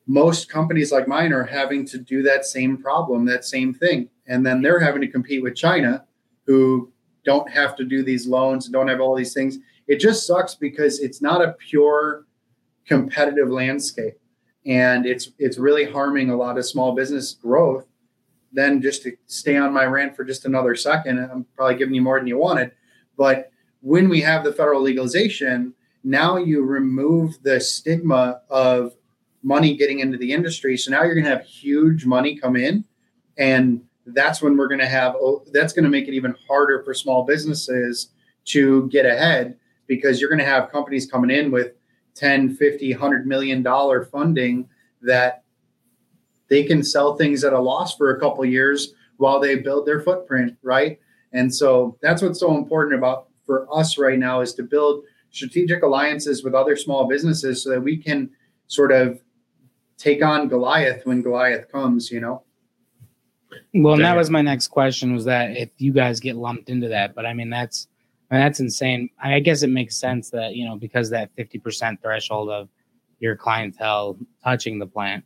[0.07, 4.11] most companies like mine are having to do that same problem, that same thing.
[4.27, 6.05] And then they're having to compete with China,
[6.46, 6.92] who
[7.24, 9.59] don't have to do these loans, and don't have all these things.
[9.87, 12.27] It just sucks because it's not a pure
[12.87, 14.14] competitive landscape.
[14.66, 17.87] And it's it's really harming a lot of small business growth.
[18.54, 22.02] Then just to stay on my rant for just another second, I'm probably giving you
[22.02, 22.72] more than you wanted.
[23.16, 28.94] But when we have the federal legalization, now you remove the stigma of
[29.42, 30.76] money getting into the industry.
[30.76, 32.84] So now you're going to have huge money come in.
[33.36, 36.82] And that's when we're going to have, oh, that's going to make it even harder
[36.84, 38.10] for small businesses
[38.46, 41.72] to get ahead because you're going to have companies coming in with
[42.14, 44.68] 10, 50, 100 million dollar funding
[45.02, 45.43] that
[46.48, 50.00] they can sell things at a loss for a couple years while they build their
[50.00, 50.98] footprint, right?
[51.33, 55.83] And so that's what's so important about for us right now is to build strategic
[55.83, 58.30] alliances with other small businesses so that we can
[58.66, 59.20] sort of
[59.98, 62.42] take on Goliath when Goliath comes, you know?
[63.72, 66.88] Well, and that was my next question was that if you guys get lumped into
[66.88, 67.88] that, but I mean, that's,
[68.30, 69.11] I mean, that's insane.
[69.22, 72.68] I guess it makes sense that, you know, because that 50% threshold of
[73.20, 75.24] your clientele touching the plant.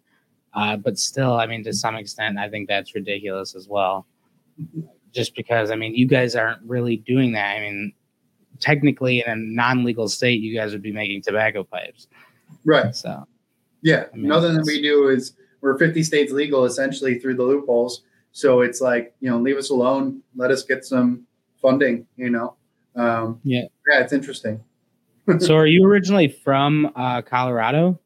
[0.58, 4.06] Uh, but still, I mean, to some extent, I think that's ridiculous as well.
[5.12, 7.56] Just because, I mean, you guys aren't really doing that.
[7.56, 7.92] I mean,
[8.58, 12.08] technically, in a non legal state, you guys would be making tobacco pipes.
[12.64, 12.92] Right.
[12.92, 13.24] So,
[13.82, 17.44] yeah, I mean, nothing that we do is we're 50 states legal essentially through the
[17.44, 18.02] loopholes.
[18.32, 21.24] So it's like, you know, leave us alone, let us get some
[21.62, 22.56] funding, you know.
[22.96, 23.66] Um, yeah.
[23.88, 24.60] Yeah, it's interesting.
[25.38, 28.00] so are you originally from uh, Colorado?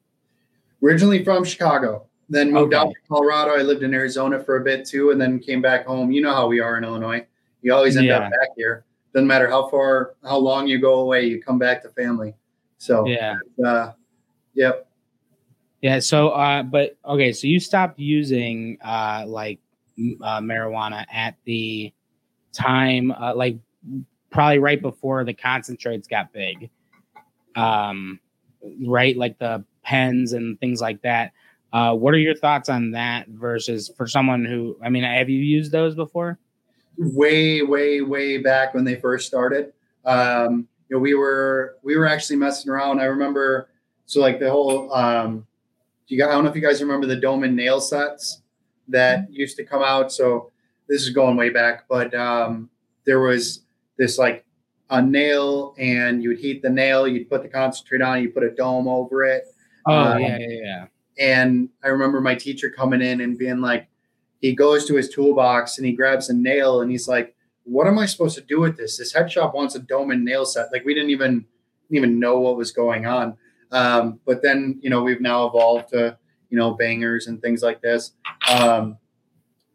[0.83, 2.09] Originally from Chicago.
[2.29, 2.81] Then moved okay.
[2.81, 3.59] out to Colorado.
[3.59, 6.11] I lived in Arizona for a bit too, and then came back home.
[6.11, 7.27] You know how we are in Illinois.
[7.61, 8.19] You always end yeah.
[8.19, 8.85] up back here.
[9.13, 12.35] Doesn't matter how far, how long you go away, you come back to family.
[12.79, 13.93] So yeah, uh,
[14.55, 14.89] yep.
[15.83, 15.99] Yeah.
[15.99, 17.33] So, uh, but okay.
[17.33, 19.61] So you stopped using uh, like
[20.23, 21.93] uh, marijuana at the
[22.53, 23.59] time, uh, like
[24.31, 26.71] probably right before the concentrates got big.
[27.55, 28.19] Um,
[28.87, 31.33] right, like the pens and things like that.
[31.73, 35.41] Uh, what are your thoughts on that versus for someone who, I mean, have you
[35.41, 36.39] used those before?
[36.99, 39.73] Way, way, way back when they first started.
[40.05, 43.01] Um, you know, we were we were actually messing around.
[43.01, 43.71] I remember
[44.05, 45.47] so like the whole um,
[46.09, 48.43] you got, I don't know if you guys remember the dome and nail sets
[48.89, 50.13] that used to come out.
[50.13, 50.53] So
[50.89, 52.69] this is going way back, but um,
[53.07, 53.63] there was
[53.97, 54.45] this like
[54.91, 58.43] a nail, and you would heat the nail, you'd put the concentrate on, you put
[58.43, 59.45] a dome over it.
[59.87, 60.87] Oh um, yeah, yeah, yeah.
[61.19, 63.89] And I remember my teacher coming in and being like,
[64.41, 67.99] he goes to his toolbox and he grabs a nail and he's like, "What am
[67.99, 68.99] I supposed to do with this?
[68.99, 70.73] This head shop wants a dome and nail set.
[70.73, 71.45] Like we didn't even
[71.89, 73.37] didn't even know what was going on."
[73.73, 76.19] Um, but then, you know, we've now evolved to,
[76.51, 78.13] you know, bangers and things like this.
[78.51, 78.99] Um,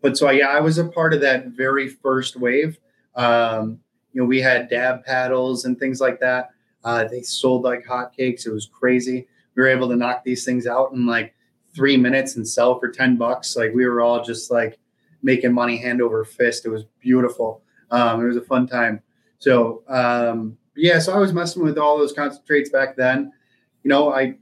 [0.02, 2.78] but so, yeah, I was a part of that very first wave.
[3.16, 3.80] Um,
[4.14, 6.50] you know, we had dab paddles and things like that.
[6.84, 8.46] Uh, they sold like hotcakes.
[8.46, 9.28] It was crazy.
[9.58, 11.36] We were able to knock these things out in like
[11.76, 13.58] three minutes and sell for 10 bucks.
[13.58, 14.80] Like we were all just like
[15.22, 16.66] making money hand over fist.
[16.66, 17.62] It was beautiful.
[17.92, 19.02] Um, it was a fun time.
[19.40, 23.34] So, um, yeah, so I was messing with all those concentrates back then
[23.88, 24.36] you know, I,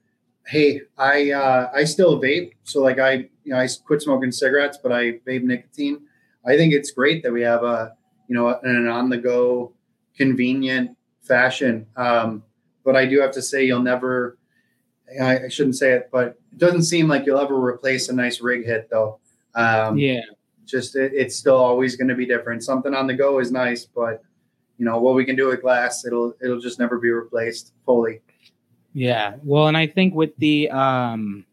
[0.48, 2.54] hey, I, uh, I still vape.
[2.64, 6.02] So like I, you know, I quit smoking cigarettes, but I vape nicotine.
[6.48, 7.94] I think it's great that we have a,
[8.28, 9.72] you know, an on the go
[10.18, 11.86] convenient fashion.
[11.96, 12.42] Um,
[12.84, 14.40] but I do have to say you'll never,
[15.22, 18.42] I, I, shouldn't say it, but it doesn't seem like you'll ever replace a nice
[18.42, 19.20] rig hit though.
[19.54, 20.22] Um, yeah.
[20.66, 22.64] Just it, it's still always going to be different.
[22.64, 24.24] Something on the go is nice, but
[24.78, 28.22] you know what we can do with glass, it'll it'll just never be replaced fully.
[28.94, 29.36] Yeah.
[29.44, 31.46] Well, and I think with the um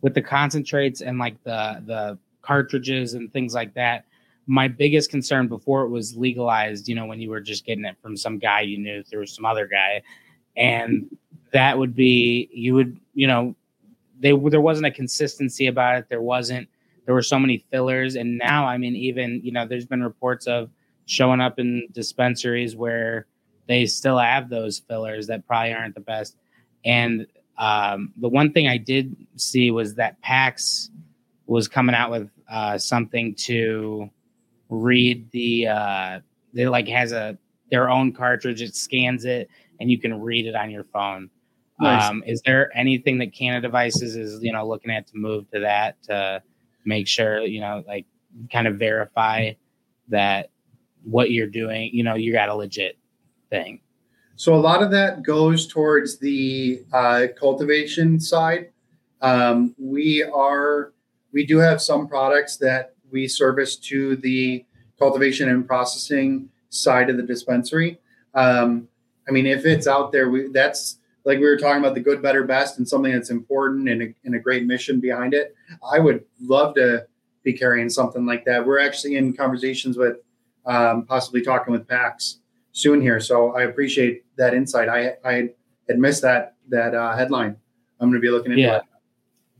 [0.00, 4.04] with the concentrates and like the the cartridges and things like that,
[4.46, 7.96] my biggest concern before it was legalized, you know, when you were just getting it
[8.00, 10.02] from some guy you knew through some other guy,
[10.56, 11.08] and
[11.54, 13.54] that would be you would you know
[14.20, 16.06] they there wasn't a consistency about it.
[16.10, 16.68] There wasn't
[17.06, 20.46] there were so many fillers, and now I mean even you know there's been reports
[20.46, 20.68] of
[21.06, 23.26] showing up in dispensaries where
[23.66, 26.36] they still have those fillers that probably aren't the best.
[26.84, 30.90] And um, the one thing I did see was that PAX
[31.46, 34.10] was coming out with uh, something to
[34.68, 35.68] read the.
[35.68, 36.20] Uh,
[36.52, 37.38] they like has a
[37.70, 38.60] their own cartridge.
[38.60, 41.30] It scans it, and you can read it on your phone.
[41.84, 42.10] Nice.
[42.10, 45.60] Um, is there anything that Canna Devices is you know looking at to move to
[45.60, 46.42] that to
[46.84, 48.06] make sure you know like
[48.52, 49.52] kind of verify
[50.08, 50.50] that
[51.04, 52.98] what you're doing you know you got a legit
[53.50, 53.80] thing?
[54.36, 58.70] So a lot of that goes towards the uh, cultivation side.
[59.20, 60.92] Um, we are
[61.32, 64.64] we do have some products that we service to the
[64.98, 68.00] cultivation and processing side of the dispensary.
[68.34, 68.88] Um,
[69.28, 72.20] I mean, if it's out there, we that's like we were talking about the good,
[72.22, 75.54] better, best, and something that's important and a, and a great mission behind it.
[75.90, 77.06] I would love to
[77.42, 78.64] be carrying something like that.
[78.66, 80.16] We're actually in conversations with
[80.66, 82.40] um, possibly talking with PAX
[82.72, 83.20] soon here.
[83.20, 84.88] So I appreciate that insight.
[84.88, 85.50] I I
[85.88, 87.56] had missed that that uh, headline.
[88.00, 88.76] I'm going to be looking into Yeah.
[88.78, 88.82] it.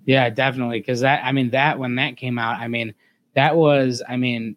[0.07, 0.81] Yeah, definitely.
[0.81, 2.93] Because that, I mean, that when that came out, I mean,
[3.35, 4.57] that was, I mean,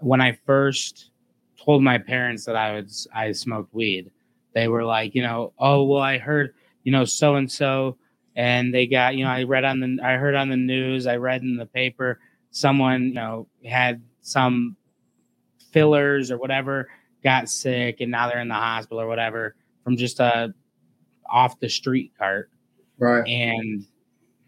[0.00, 1.10] when I first
[1.62, 4.10] told my parents that I would, I smoked weed,
[4.58, 7.96] they were like, you know, oh well, I heard, you know, so and so,
[8.34, 11.16] and they got, you know, I read on the, I heard on the news, I
[11.16, 12.18] read in the paper,
[12.50, 14.76] someone, you know, had some
[15.70, 16.88] fillers or whatever,
[17.22, 20.52] got sick, and now they're in the hospital or whatever from just a
[21.30, 22.50] off the street cart.
[22.98, 23.28] Right.
[23.28, 23.86] And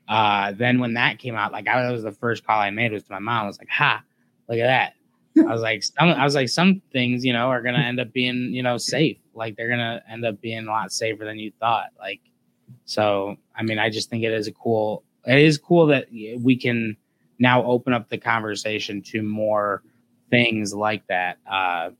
[0.08, 2.90] uh, then when that came out, like I that was the first call I made
[2.90, 3.44] was to my mom.
[3.44, 4.02] I was like, "Ha,
[4.48, 4.94] look at that."
[5.48, 8.12] I was like, some, I was like, some things, you know, are gonna end up
[8.12, 9.19] being, you know, safe.
[9.34, 11.90] Like they're gonna end up being a lot safer than you thought.
[11.98, 12.20] Like,
[12.84, 15.02] so I mean, I just think it is a cool.
[15.26, 16.96] It is cool that we can
[17.38, 19.82] now open up the conversation to more
[20.30, 21.38] things like that.
[21.50, 21.90] Uh,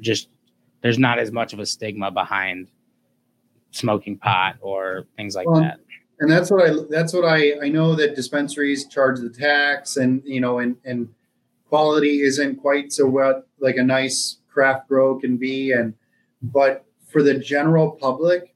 [0.00, 0.28] just
[0.82, 2.68] there's not as much of a stigma behind
[3.70, 5.80] smoking pot or things like that.
[6.20, 10.22] and that's what I that's what I I know that dispensaries charge the tax and
[10.24, 11.08] you know and and
[11.68, 15.94] quality isn't quite so what like a nice craft grow can be and
[16.42, 18.54] but for the general public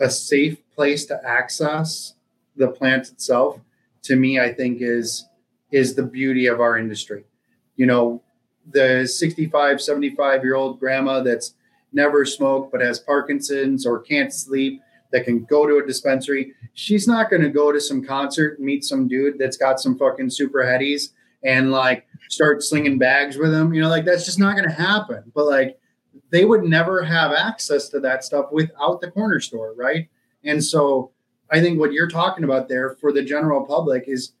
[0.00, 2.14] a safe place to access
[2.56, 3.60] the plant itself
[4.02, 5.28] to me I think is
[5.70, 7.24] is the beauty of our industry
[7.76, 8.22] you know
[8.70, 11.54] the 65 75 year old grandma that's
[11.92, 16.54] never smoked but has parkinson's or can't sleep that can go to a dispensary.
[16.74, 19.98] She's not going to go to some concert and meet some dude that's got some
[19.98, 21.10] fucking super headies
[21.44, 23.72] and like start slinging bags with him.
[23.72, 25.32] You know, like that's just not going to happen.
[25.34, 25.78] But like
[26.30, 30.08] they would never have access to that stuff without the corner store, right?
[30.44, 31.12] And so
[31.50, 34.32] I think what you're talking about there for the general public is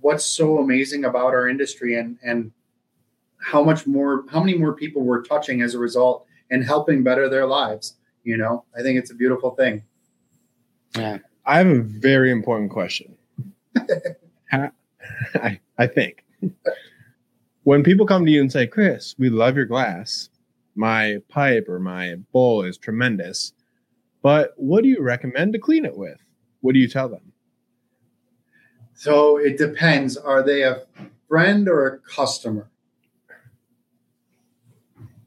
[0.00, 2.50] what's so amazing about our industry and and
[3.38, 7.28] how much more how many more people we're touching as a result and helping better
[7.28, 9.84] their lives you know i think it's a beautiful thing
[10.96, 11.18] Yeah.
[11.44, 13.14] I have a very important question.
[14.52, 16.24] I, I think.
[17.62, 20.28] When people come to you and say, Chris, we love your glass,
[20.76, 23.52] my pipe or my bowl is tremendous,
[24.22, 26.18] but what do you recommend to clean it with?
[26.60, 27.32] What do you tell them?
[28.94, 30.16] So it depends.
[30.16, 30.82] Are they a
[31.28, 32.70] friend or a customer?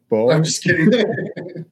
[0.09, 0.31] Bowl?
[0.31, 0.91] I'm just kidding.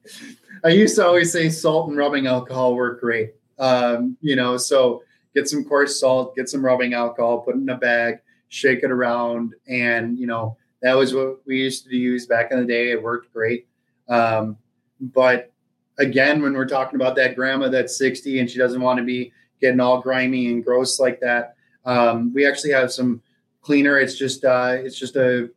[0.64, 3.34] I used to always say salt and rubbing alcohol work great.
[3.58, 5.02] Um, you know, so
[5.34, 8.90] get some coarse salt, get some rubbing alcohol, put it in a bag, shake it
[8.90, 12.90] around, and you know that was what we used to use back in the day.
[12.92, 13.66] It worked great.
[14.08, 14.56] Um,
[15.00, 15.52] but
[15.98, 19.32] again, when we're talking about that grandma that's 60 and she doesn't want to be
[19.60, 23.22] getting all grimy and gross like that, um, we actually have some
[23.60, 23.98] cleaner.
[23.98, 25.50] It's just uh, it's just a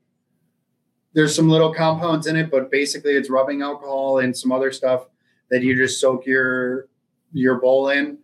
[1.14, 5.08] there's some little compounds in it, but basically it's rubbing alcohol and some other stuff
[5.50, 6.88] that you just soak your
[7.34, 8.18] your bowl in.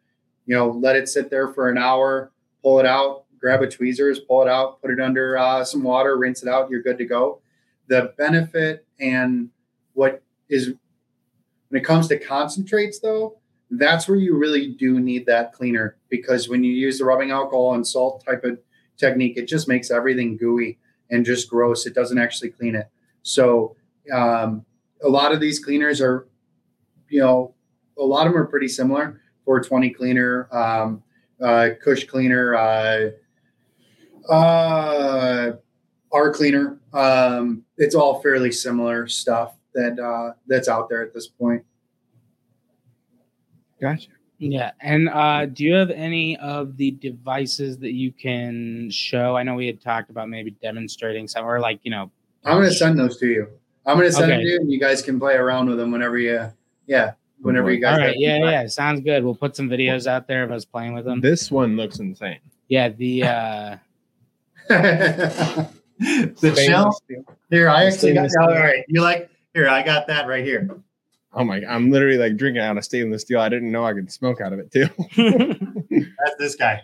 [0.46, 2.32] You know, let it sit there for an hour,
[2.64, 6.18] pull it out, grab a tweezers, pull it out, put it under uh, some water,
[6.18, 6.70] rinse it out.
[6.70, 7.42] You're good to go.
[7.88, 9.50] The benefit and
[9.94, 10.74] what is
[11.70, 13.38] when it comes to concentrates, though,
[13.70, 17.74] that's where you really do need that cleaner because when you use the rubbing alcohol
[17.74, 18.60] and salt type of
[18.96, 21.86] technique, it just makes everything gooey and just gross.
[21.86, 22.88] It doesn't actually clean it.
[23.24, 23.76] So
[24.14, 24.66] um,
[25.04, 26.28] a lot of these cleaners are,
[27.10, 27.54] you know,
[27.98, 29.20] a lot of them are pretty similar.
[29.44, 31.04] 420 cleaner, um,
[31.42, 33.12] uh, Cush cleaner, uh,
[34.30, 35.52] uh,
[36.12, 36.80] R cleaner.
[36.94, 41.64] Um, it's all fairly similar stuff that uh, that's out there at this point.
[43.82, 44.10] Gotcha.
[44.40, 44.72] Yeah.
[44.82, 49.36] And uh, do you have any of the devices that you can show?
[49.36, 52.12] I know we had talked about maybe demonstrating some or like, you know,
[52.46, 53.48] I'm going to send those to you.
[53.86, 54.34] I'm going to send Okay.
[54.34, 56.52] them to you, and you guys can play around with them whenever you,
[56.88, 57.94] yeah, whenever you guys.
[57.94, 58.14] all right.
[58.14, 58.38] get- Yeah.
[58.50, 58.68] Yeah.
[58.68, 59.24] Sounds good.
[59.24, 61.20] We'll put some videos out there of us playing with them.
[61.22, 62.40] This one looks insane.
[62.68, 62.90] Yeah.
[62.90, 63.78] The, uh,
[64.70, 65.70] the
[66.36, 67.02] Stainless shell
[67.50, 67.70] here.
[67.70, 68.30] I actually got.
[68.30, 68.62] Stainless All steel.
[68.62, 69.70] right, you like here?
[69.70, 70.70] I got that right here.
[71.34, 71.64] Oh my!
[71.68, 73.40] I'm literally like drinking out of stainless steel.
[73.40, 74.88] I didn't know I could smoke out of it too.
[76.26, 76.84] That's this guy.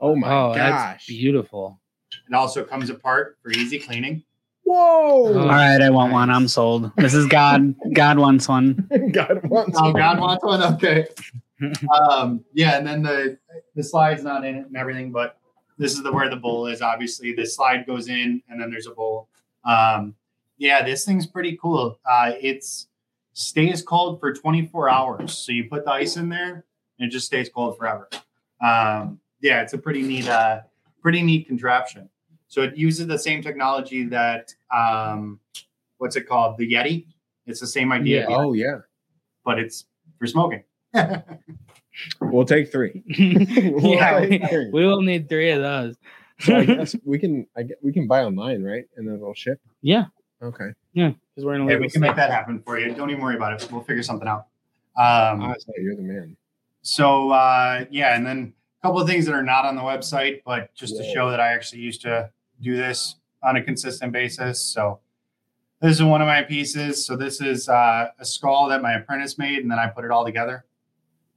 [0.00, 1.06] Oh my oh, that's gosh!
[1.06, 1.80] beautiful.
[2.28, 4.24] It also comes apart for easy cleaning.
[4.64, 5.40] Whoa!
[5.40, 6.30] All right, I want one.
[6.30, 6.92] I'm sold.
[6.96, 7.74] This is God.
[7.92, 8.88] God wants one.
[9.12, 9.76] God wants.
[9.80, 10.62] Oh, God wants one.
[10.74, 11.06] Okay.
[12.08, 13.36] um, yeah, and then the
[13.74, 15.39] the slide's not in it and everything, but
[15.80, 16.82] this is the where the bowl is.
[16.82, 19.28] Obviously, the slide goes in, and then there's a bowl.
[19.64, 20.14] Um,
[20.58, 21.98] yeah, this thing's pretty cool.
[22.04, 22.86] Uh, it's
[23.32, 26.64] stays cold for 24 hours, so you put the ice in there,
[26.98, 28.08] and it just stays cold forever.
[28.62, 30.60] Um, yeah, it's a pretty neat, uh,
[31.00, 32.08] pretty neat contraption.
[32.48, 35.40] So it uses the same technology that um,
[35.98, 37.06] what's it called, the Yeti.
[37.46, 38.36] It's the same idea, Yeah.
[38.36, 38.80] Oh yeah.
[39.44, 39.86] but it's
[40.18, 40.62] for smoking.
[42.20, 43.02] We'll take three.
[43.06, 45.96] yeah, we, Well, we will need three of those.
[46.40, 47.46] So I guess we can.
[47.56, 48.84] I get, we can buy online, right?
[48.96, 49.60] And then it'll ship.
[49.82, 50.06] Yeah,
[50.42, 50.70] Okay.
[50.94, 52.94] yeah, because we're in a Yeah, we can make that happen for you.
[52.94, 53.70] Don't even worry about it.
[53.70, 54.46] We'll figure something out.
[54.96, 56.36] Um, Honestly, you're the man.
[56.82, 60.40] so uh, yeah, and then a couple of things that are not on the website,
[60.44, 62.30] but just to show that I actually used to
[62.62, 64.62] do this on a consistent basis.
[64.62, 65.00] So
[65.80, 67.06] this is one of my pieces.
[67.06, 70.10] So this is uh, a skull that my apprentice made, and then I put it
[70.10, 70.64] all together.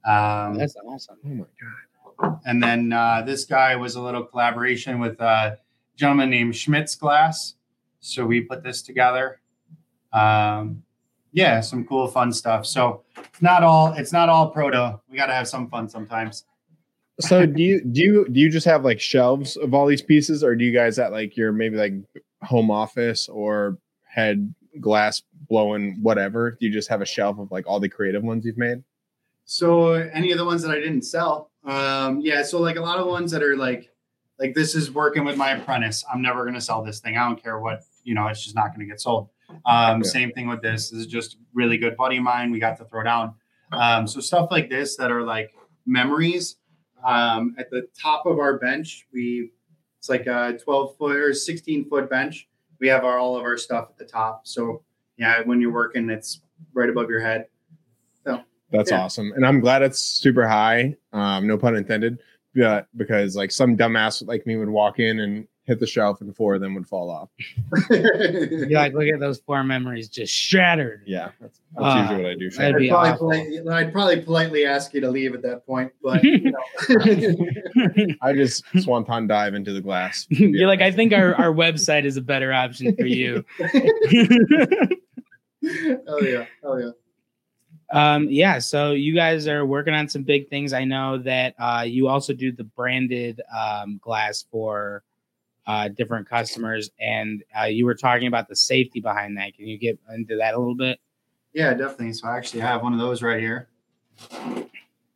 [0.06, 1.16] Um, That's awesome.
[1.24, 2.40] Oh my god.
[2.44, 5.58] and then uh, this guy was a little collaboration with a
[5.96, 7.54] gentleman named Schmitz Glass.
[8.00, 9.40] So we put this together.
[10.12, 10.82] Um,
[11.32, 12.66] yeah, some cool, fun stuff.
[12.66, 15.00] So it's not all it's not all proto.
[15.10, 16.44] We got to have some fun sometimes.
[17.20, 20.44] So do you do you do you just have like shelves of all these pieces,
[20.44, 21.94] or do you guys at like your maybe like
[22.42, 26.52] home office or head glass blowing whatever?
[26.52, 28.82] Do you just have a shelf of like all the creative ones you've made?
[29.44, 32.42] So any of the ones that I didn't sell, um, yeah.
[32.42, 33.90] So like a lot of ones that are like,
[34.38, 36.04] like this is working with my apprentice.
[36.12, 37.16] I'm never gonna sell this thing.
[37.16, 38.26] I don't care what you know.
[38.28, 39.28] It's just not gonna get sold.
[39.66, 40.10] Um, Yeah.
[40.10, 40.90] Same thing with this.
[40.90, 42.50] This is just really good buddy of mine.
[42.50, 43.34] We got to throw down.
[43.72, 45.54] Um, so stuff like this that are like
[45.86, 46.56] memories.
[47.04, 49.50] Um, at the top of our bench, we
[49.98, 52.48] it's like a 12 foot or 16 foot bench.
[52.80, 54.46] We have our all of our stuff at the top.
[54.46, 54.82] So
[55.16, 56.40] yeah, when you're working, it's
[56.72, 57.46] right above your head.
[58.74, 59.00] That's Yeah.
[59.02, 60.96] awesome, and I'm glad it's super high.
[61.12, 62.18] Um, no pun intended.
[62.56, 66.36] But because like some dumbass like me would walk in and hit the shelf, and
[66.36, 67.28] four of them would fall off.
[67.90, 71.02] You're like, look at those four memories just shattered.
[71.06, 72.50] Yeah, that's, that's Ah, usually what I do.
[72.50, 73.28] that'd I'd be probably, awful.
[73.30, 78.06] politely, I'd probably politely ask you to leave at that point, but you know.
[78.22, 80.26] I just swanton dive into the glass.
[80.30, 83.44] You're like, I think our, our website is a better option for you.
[86.08, 86.90] oh yeah, oh yeah.
[87.94, 90.72] Um, yeah, so you guys are working on some big things.
[90.72, 95.04] I know that uh, you also do the branded um, glass for
[95.68, 99.54] uh, different customers, and uh, you were talking about the safety behind that.
[99.54, 100.98] Can you get into that a little bit?
[101.52, 102.14] Yeah, definitely.
[102.14, 103.68] So I actually have one of those right here.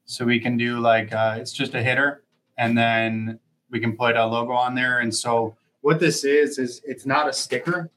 [0.04, 2.22] So we can do like uh, it's just a hitter,
[2.58, 5.00] and then we can put a logo on there.
[5.00, 7.90] And so what this is is it's not a sticker,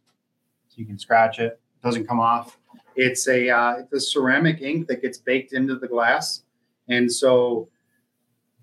[0.69, 1.59] so you can scratch it.
[1.75, 2.57] It doesn't come off.
[2.96, 6.44] It's a uh, it's a ceramic ink that gets baked into the glass,
[6.89, 7.70] and so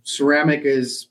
[0.02, 1.08] ceramic is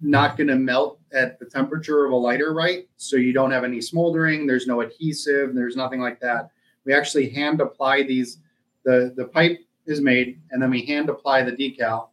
[0.00, 2.88] not going to melt at the temperature of a lighter, right?
[2.96, 4.46] So you don't have any smoldering.
[4.46, 5.54] There's no adhesive.
[5.54, 6.50] There's nothing like that
[6.88, 8.38] we actually hand apply these
[8.84, 12.08] the the pipe is made and then we hand apply the decal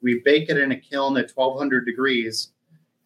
[0.00, 2.52] we bake it in a kiln at 1200 degrees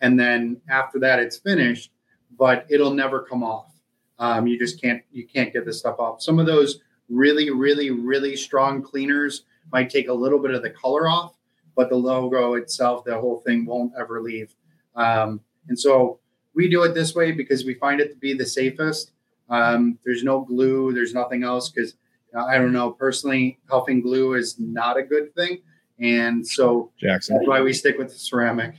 [0.01, 1.91] and then after that it's finished
[2.39, 3.73] but it'll never come off
[4.21, 7.91] um, you just can't you can't get this stuff off some of those really really
[7.91, 11.37] really strong cleaners might take a little bit of the color off
[11.77, 14.55] but the logo itself the whole thing won't ever leave
[14.97, 16.19] um, and so
[16.55, 19.13] we do it this way because we find it to be the safest
[19.51, 20.93] um, there's no glue.
[20.93, 21.95] There's nothing else because
[22.39, 23.59] I don't know personally.
[23.71, 25.63] Huffing glue is not a good thing,
[25.99, 27.37] and so Jackson.
[27.37, 28.75] that's why we stick with the ceramic.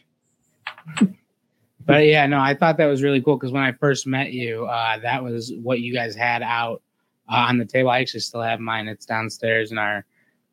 [1.86, 4.66] But yeah, no, I thought that was really cool because when I first met you,
[4.66, 6.84] uh, that was what you guys had out
[7.30, 7.90] uh, on the table.
[7.90, 8.88] I actually still have mine.
[8.88, 10.06] It's downstairs in our,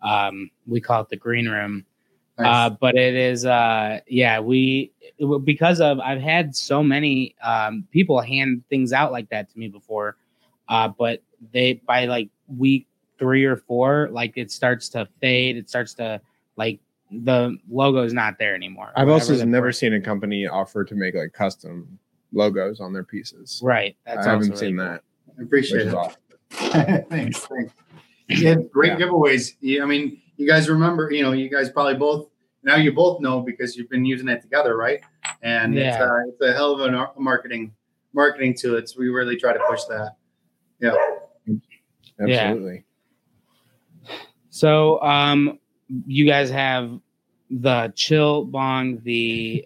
[0.03, 1.85] um, we call it the green room.
[2.39, 7.87] Uh, but it is, uh, yeah, we it- because of I've had so many um,
[7.91, 10.17] people hand things out like that to me before,
[10.69, 11.23] uh, but
[11.53, 12.87] they by like week
[13.19, 15.57] three or four, like it starts to fade.
[15.57, 16.21] It starts to
[16.57, 16.79] like
[17.11, 18.93] the logo is not there anymore.
[18.97, 21.99] I've also never seen a company offer to make like custom
[22.33, 23.63] logos on their pieces.
[23.65, 23.97] right.
[24.05, 25.03] That's I haven't also seen really that.
[25.39, 25.97] I appreciate is it.
[25.97, 26.21] awesome.
[26.51, 27.73] thanks, thanks.
[28.29, 29.07] Yeah, great Yeah.
[29.07, 29.53] giveaways.
[29.61, 32.29] Yeah, I mean, you guys remember, you know, you guys probably both
[32.63, 35.01] now you both know because you've been using it together, right?
[35.43, 36.05] And it's, Yeah.
[36.05, 37.73] uh, it's a hell of a nar- marketing
[38.13, 38.77] marketing tool.
[38.77, 40.17] It's we really try to push that.
[40.81, 40.95] Yeah.
[42.19, 42.85] Absolutely.
[44.51, 45.59] So, um,
[46.07, 46.99] you guys have
[47.51, 49.65] the chill bong, the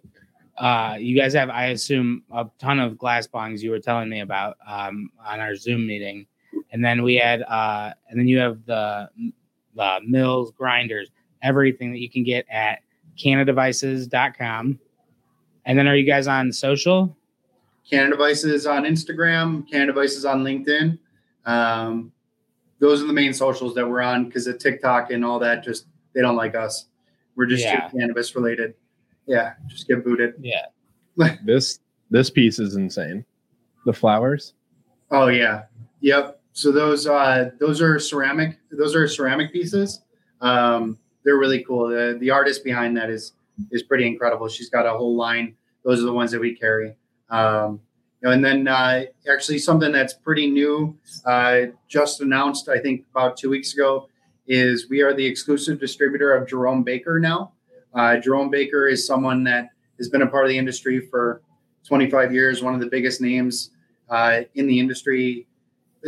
[0.58, 4.20] uh, you guys have, I assume, a ton of glass bongs you were telling me
[4.20, 6.26] about um, on our Zoom meeting,
[6.72, 9.08] and then we had, uh, and then you have the
[9.76, 11.10] the mills, grinders,
[11.42, 12.80] everything that you can get at
[13.18, 14.78] cannadevices.com.
[15.66, 17.16] And then, are you guys on social?
[17.88, 20.98] Canna Devices on Instagram, Canna Devices on LinkedIn.
[21.44, 22.12] Um,
[22.78, 25.62] those are the main socials that we're on because of TikTok and all that.
[25.64, 26.86] Just they don't like us.
[27.36, 27.88] We're just Yeah.
[27.90, 28.74] cannabis related.
[29.26, 30.34] Yeah, just get booted.
[30.40, 30.66] Yeah.
[31.44, 33.24] This this piece is insane.
[33.84, 34.54] The flowers.
[35.10, 35.64] Oh yeah,
[36.00, 36.39] yep.
[36.60, 38.58] So those uh, those are ceramic.
[38.70, 40.02] Those are ceramic pieces.
[40.42, 41.88] Um, they're really cool.
[41.88, 43.32] The the artist behind that is
[43.70, 44.46] is pretty incredible.
[44.46, 45.56] She's got a whole line.
[45.86, 46.94] Those are the ones that we carry.
[47.30, 47.80] Um,
[48.20, 53.06] you know, and then uh, actually something that's pretty new, uh, just announced I think
[53.10, 54.10] about two weeks ago,
[54.46, 57.54] is we are the exclusive distributor of Jerome Baker now.
[57.94, 61.40] Uh, Jerome Baker is someone that has been a part of the industry for
[61.88, 63.70] 25 years, one of the biggest names
[64.10, 65.46] uh, in the industry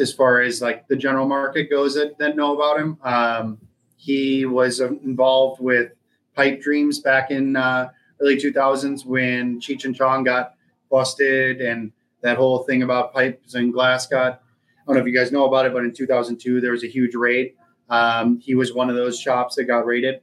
[0.01, 2.99] as far as like the general market goes that, that know about him.
[3.03, 3.59] Um,
[3.97, 5.93] he was uh, involved with
[6.35, 7.91] Pipe Dreams back in uh,
[8.21, 10.55] early 2000s when Cheech and Chong got
[10.91, 14.35] busted and that whole thing about pipes and glass got.
[14.35, 16.89] I don't know if you guys know about it, but in 2002 there was a
[16.89, 17.55] huge raid.
[17.89, 20.23] Um, he was one of those shops that got raided,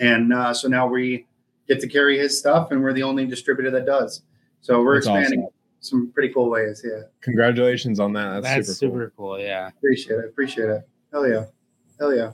[0.00, 1.26] and uh, so now we
[1.66, 4.22] get to carry his stuff, and we're the only distributor that does.
[4.62, 5.48] So we're That's expanding
[5.80, 6.84] some pretty cool ways.
[6.84, 7.02] Yeah.
[7.20, 8.42] Congratulations on that.
[8.42, 9.38] That's, That's, super, super, cool.
[9.38, 9.68] Yeah.
[9.68, 10.24] Appreciate it.
[10.26, 10.88] Appreciate it.
[11.12, 11.44] Hell yeah.
[11.98, 12.32] Hell yeah.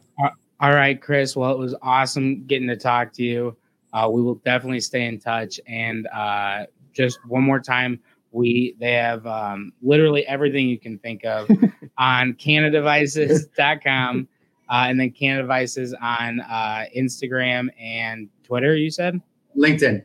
[0.61, 1.37] All right, Chris.
[1.37, 3.57] Well, it was awesome getting to talk to you.
[3.93, 5.61] Uh, we will definitely stay in touch.
[5.67, 8.01] And uh, just one more time,
[8.33, 11.49] we they have um, literally everything you can think of
[11.99, 14.29] on cannadevices.com
[14.69, 18.77] uh, and then Canna Devices on uh, Instagram and Twitter.
[18.77, 19.21] You said
[19.57, 20.05] LinkedIn.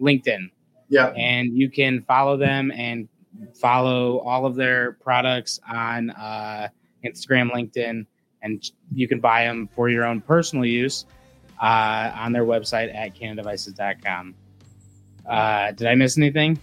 [0.00, 0.50] LinkedIn,
[0.90, 1.12] Yeah.
[1.16, 3.08] and you can follow them and
[3.54, 6.68] follow all of their products on uh,
[7.04, 8.06] Instagram, LinkedIn,
[8.42, 11.06] and you can buy them for your own personal use
[11.62, 14.34] uh, on their website at cannadevices.com.
[15.28, 16.58] Uh, did I miss anything?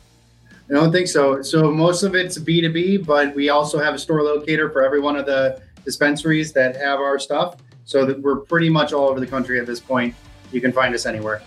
[0.70, 1.42] I don't think so.
[1.42, 5.16] So most of it's B2B, but we also have a store locator for every one
[5.16, 7.58] of the dispensaries that have our stuff.
[7.86, 10.14] So that we're pretty much all over the country at this point.
[10.52, 11.42] You can find us anywhere.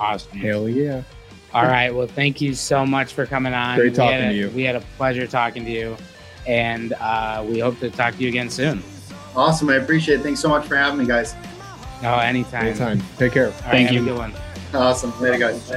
[0.00, 0.38] Awesome.
[0.38, 1.02] Hell yeah.
[1.52, 1.94] All right.
[1.94, 3.76] Well, thank you so much for coming on.
[3.76, 4.50] Great We talking had a- to you.
[4.50, 5.96] We had a pleasure talking to you,
[6.46, 8.82] and uh, we hope to talk to you again soon.
[9.36, 9.68] Awesome.
[9.70, 10.22] I appreciate it.
[10.22, 11.34] Thanks so much for having me, guys.
[12.02, 12.66] Oh, anytime.
[12.66, 13.02] Anytime.
[13.18, 13.46] Take care.
[13.46, 14.04] All right, Thank have a you.
[14.04, 14.34] good one.
[14.74, 15.18] Awesome.
[15.20, 15.72] Later, guys.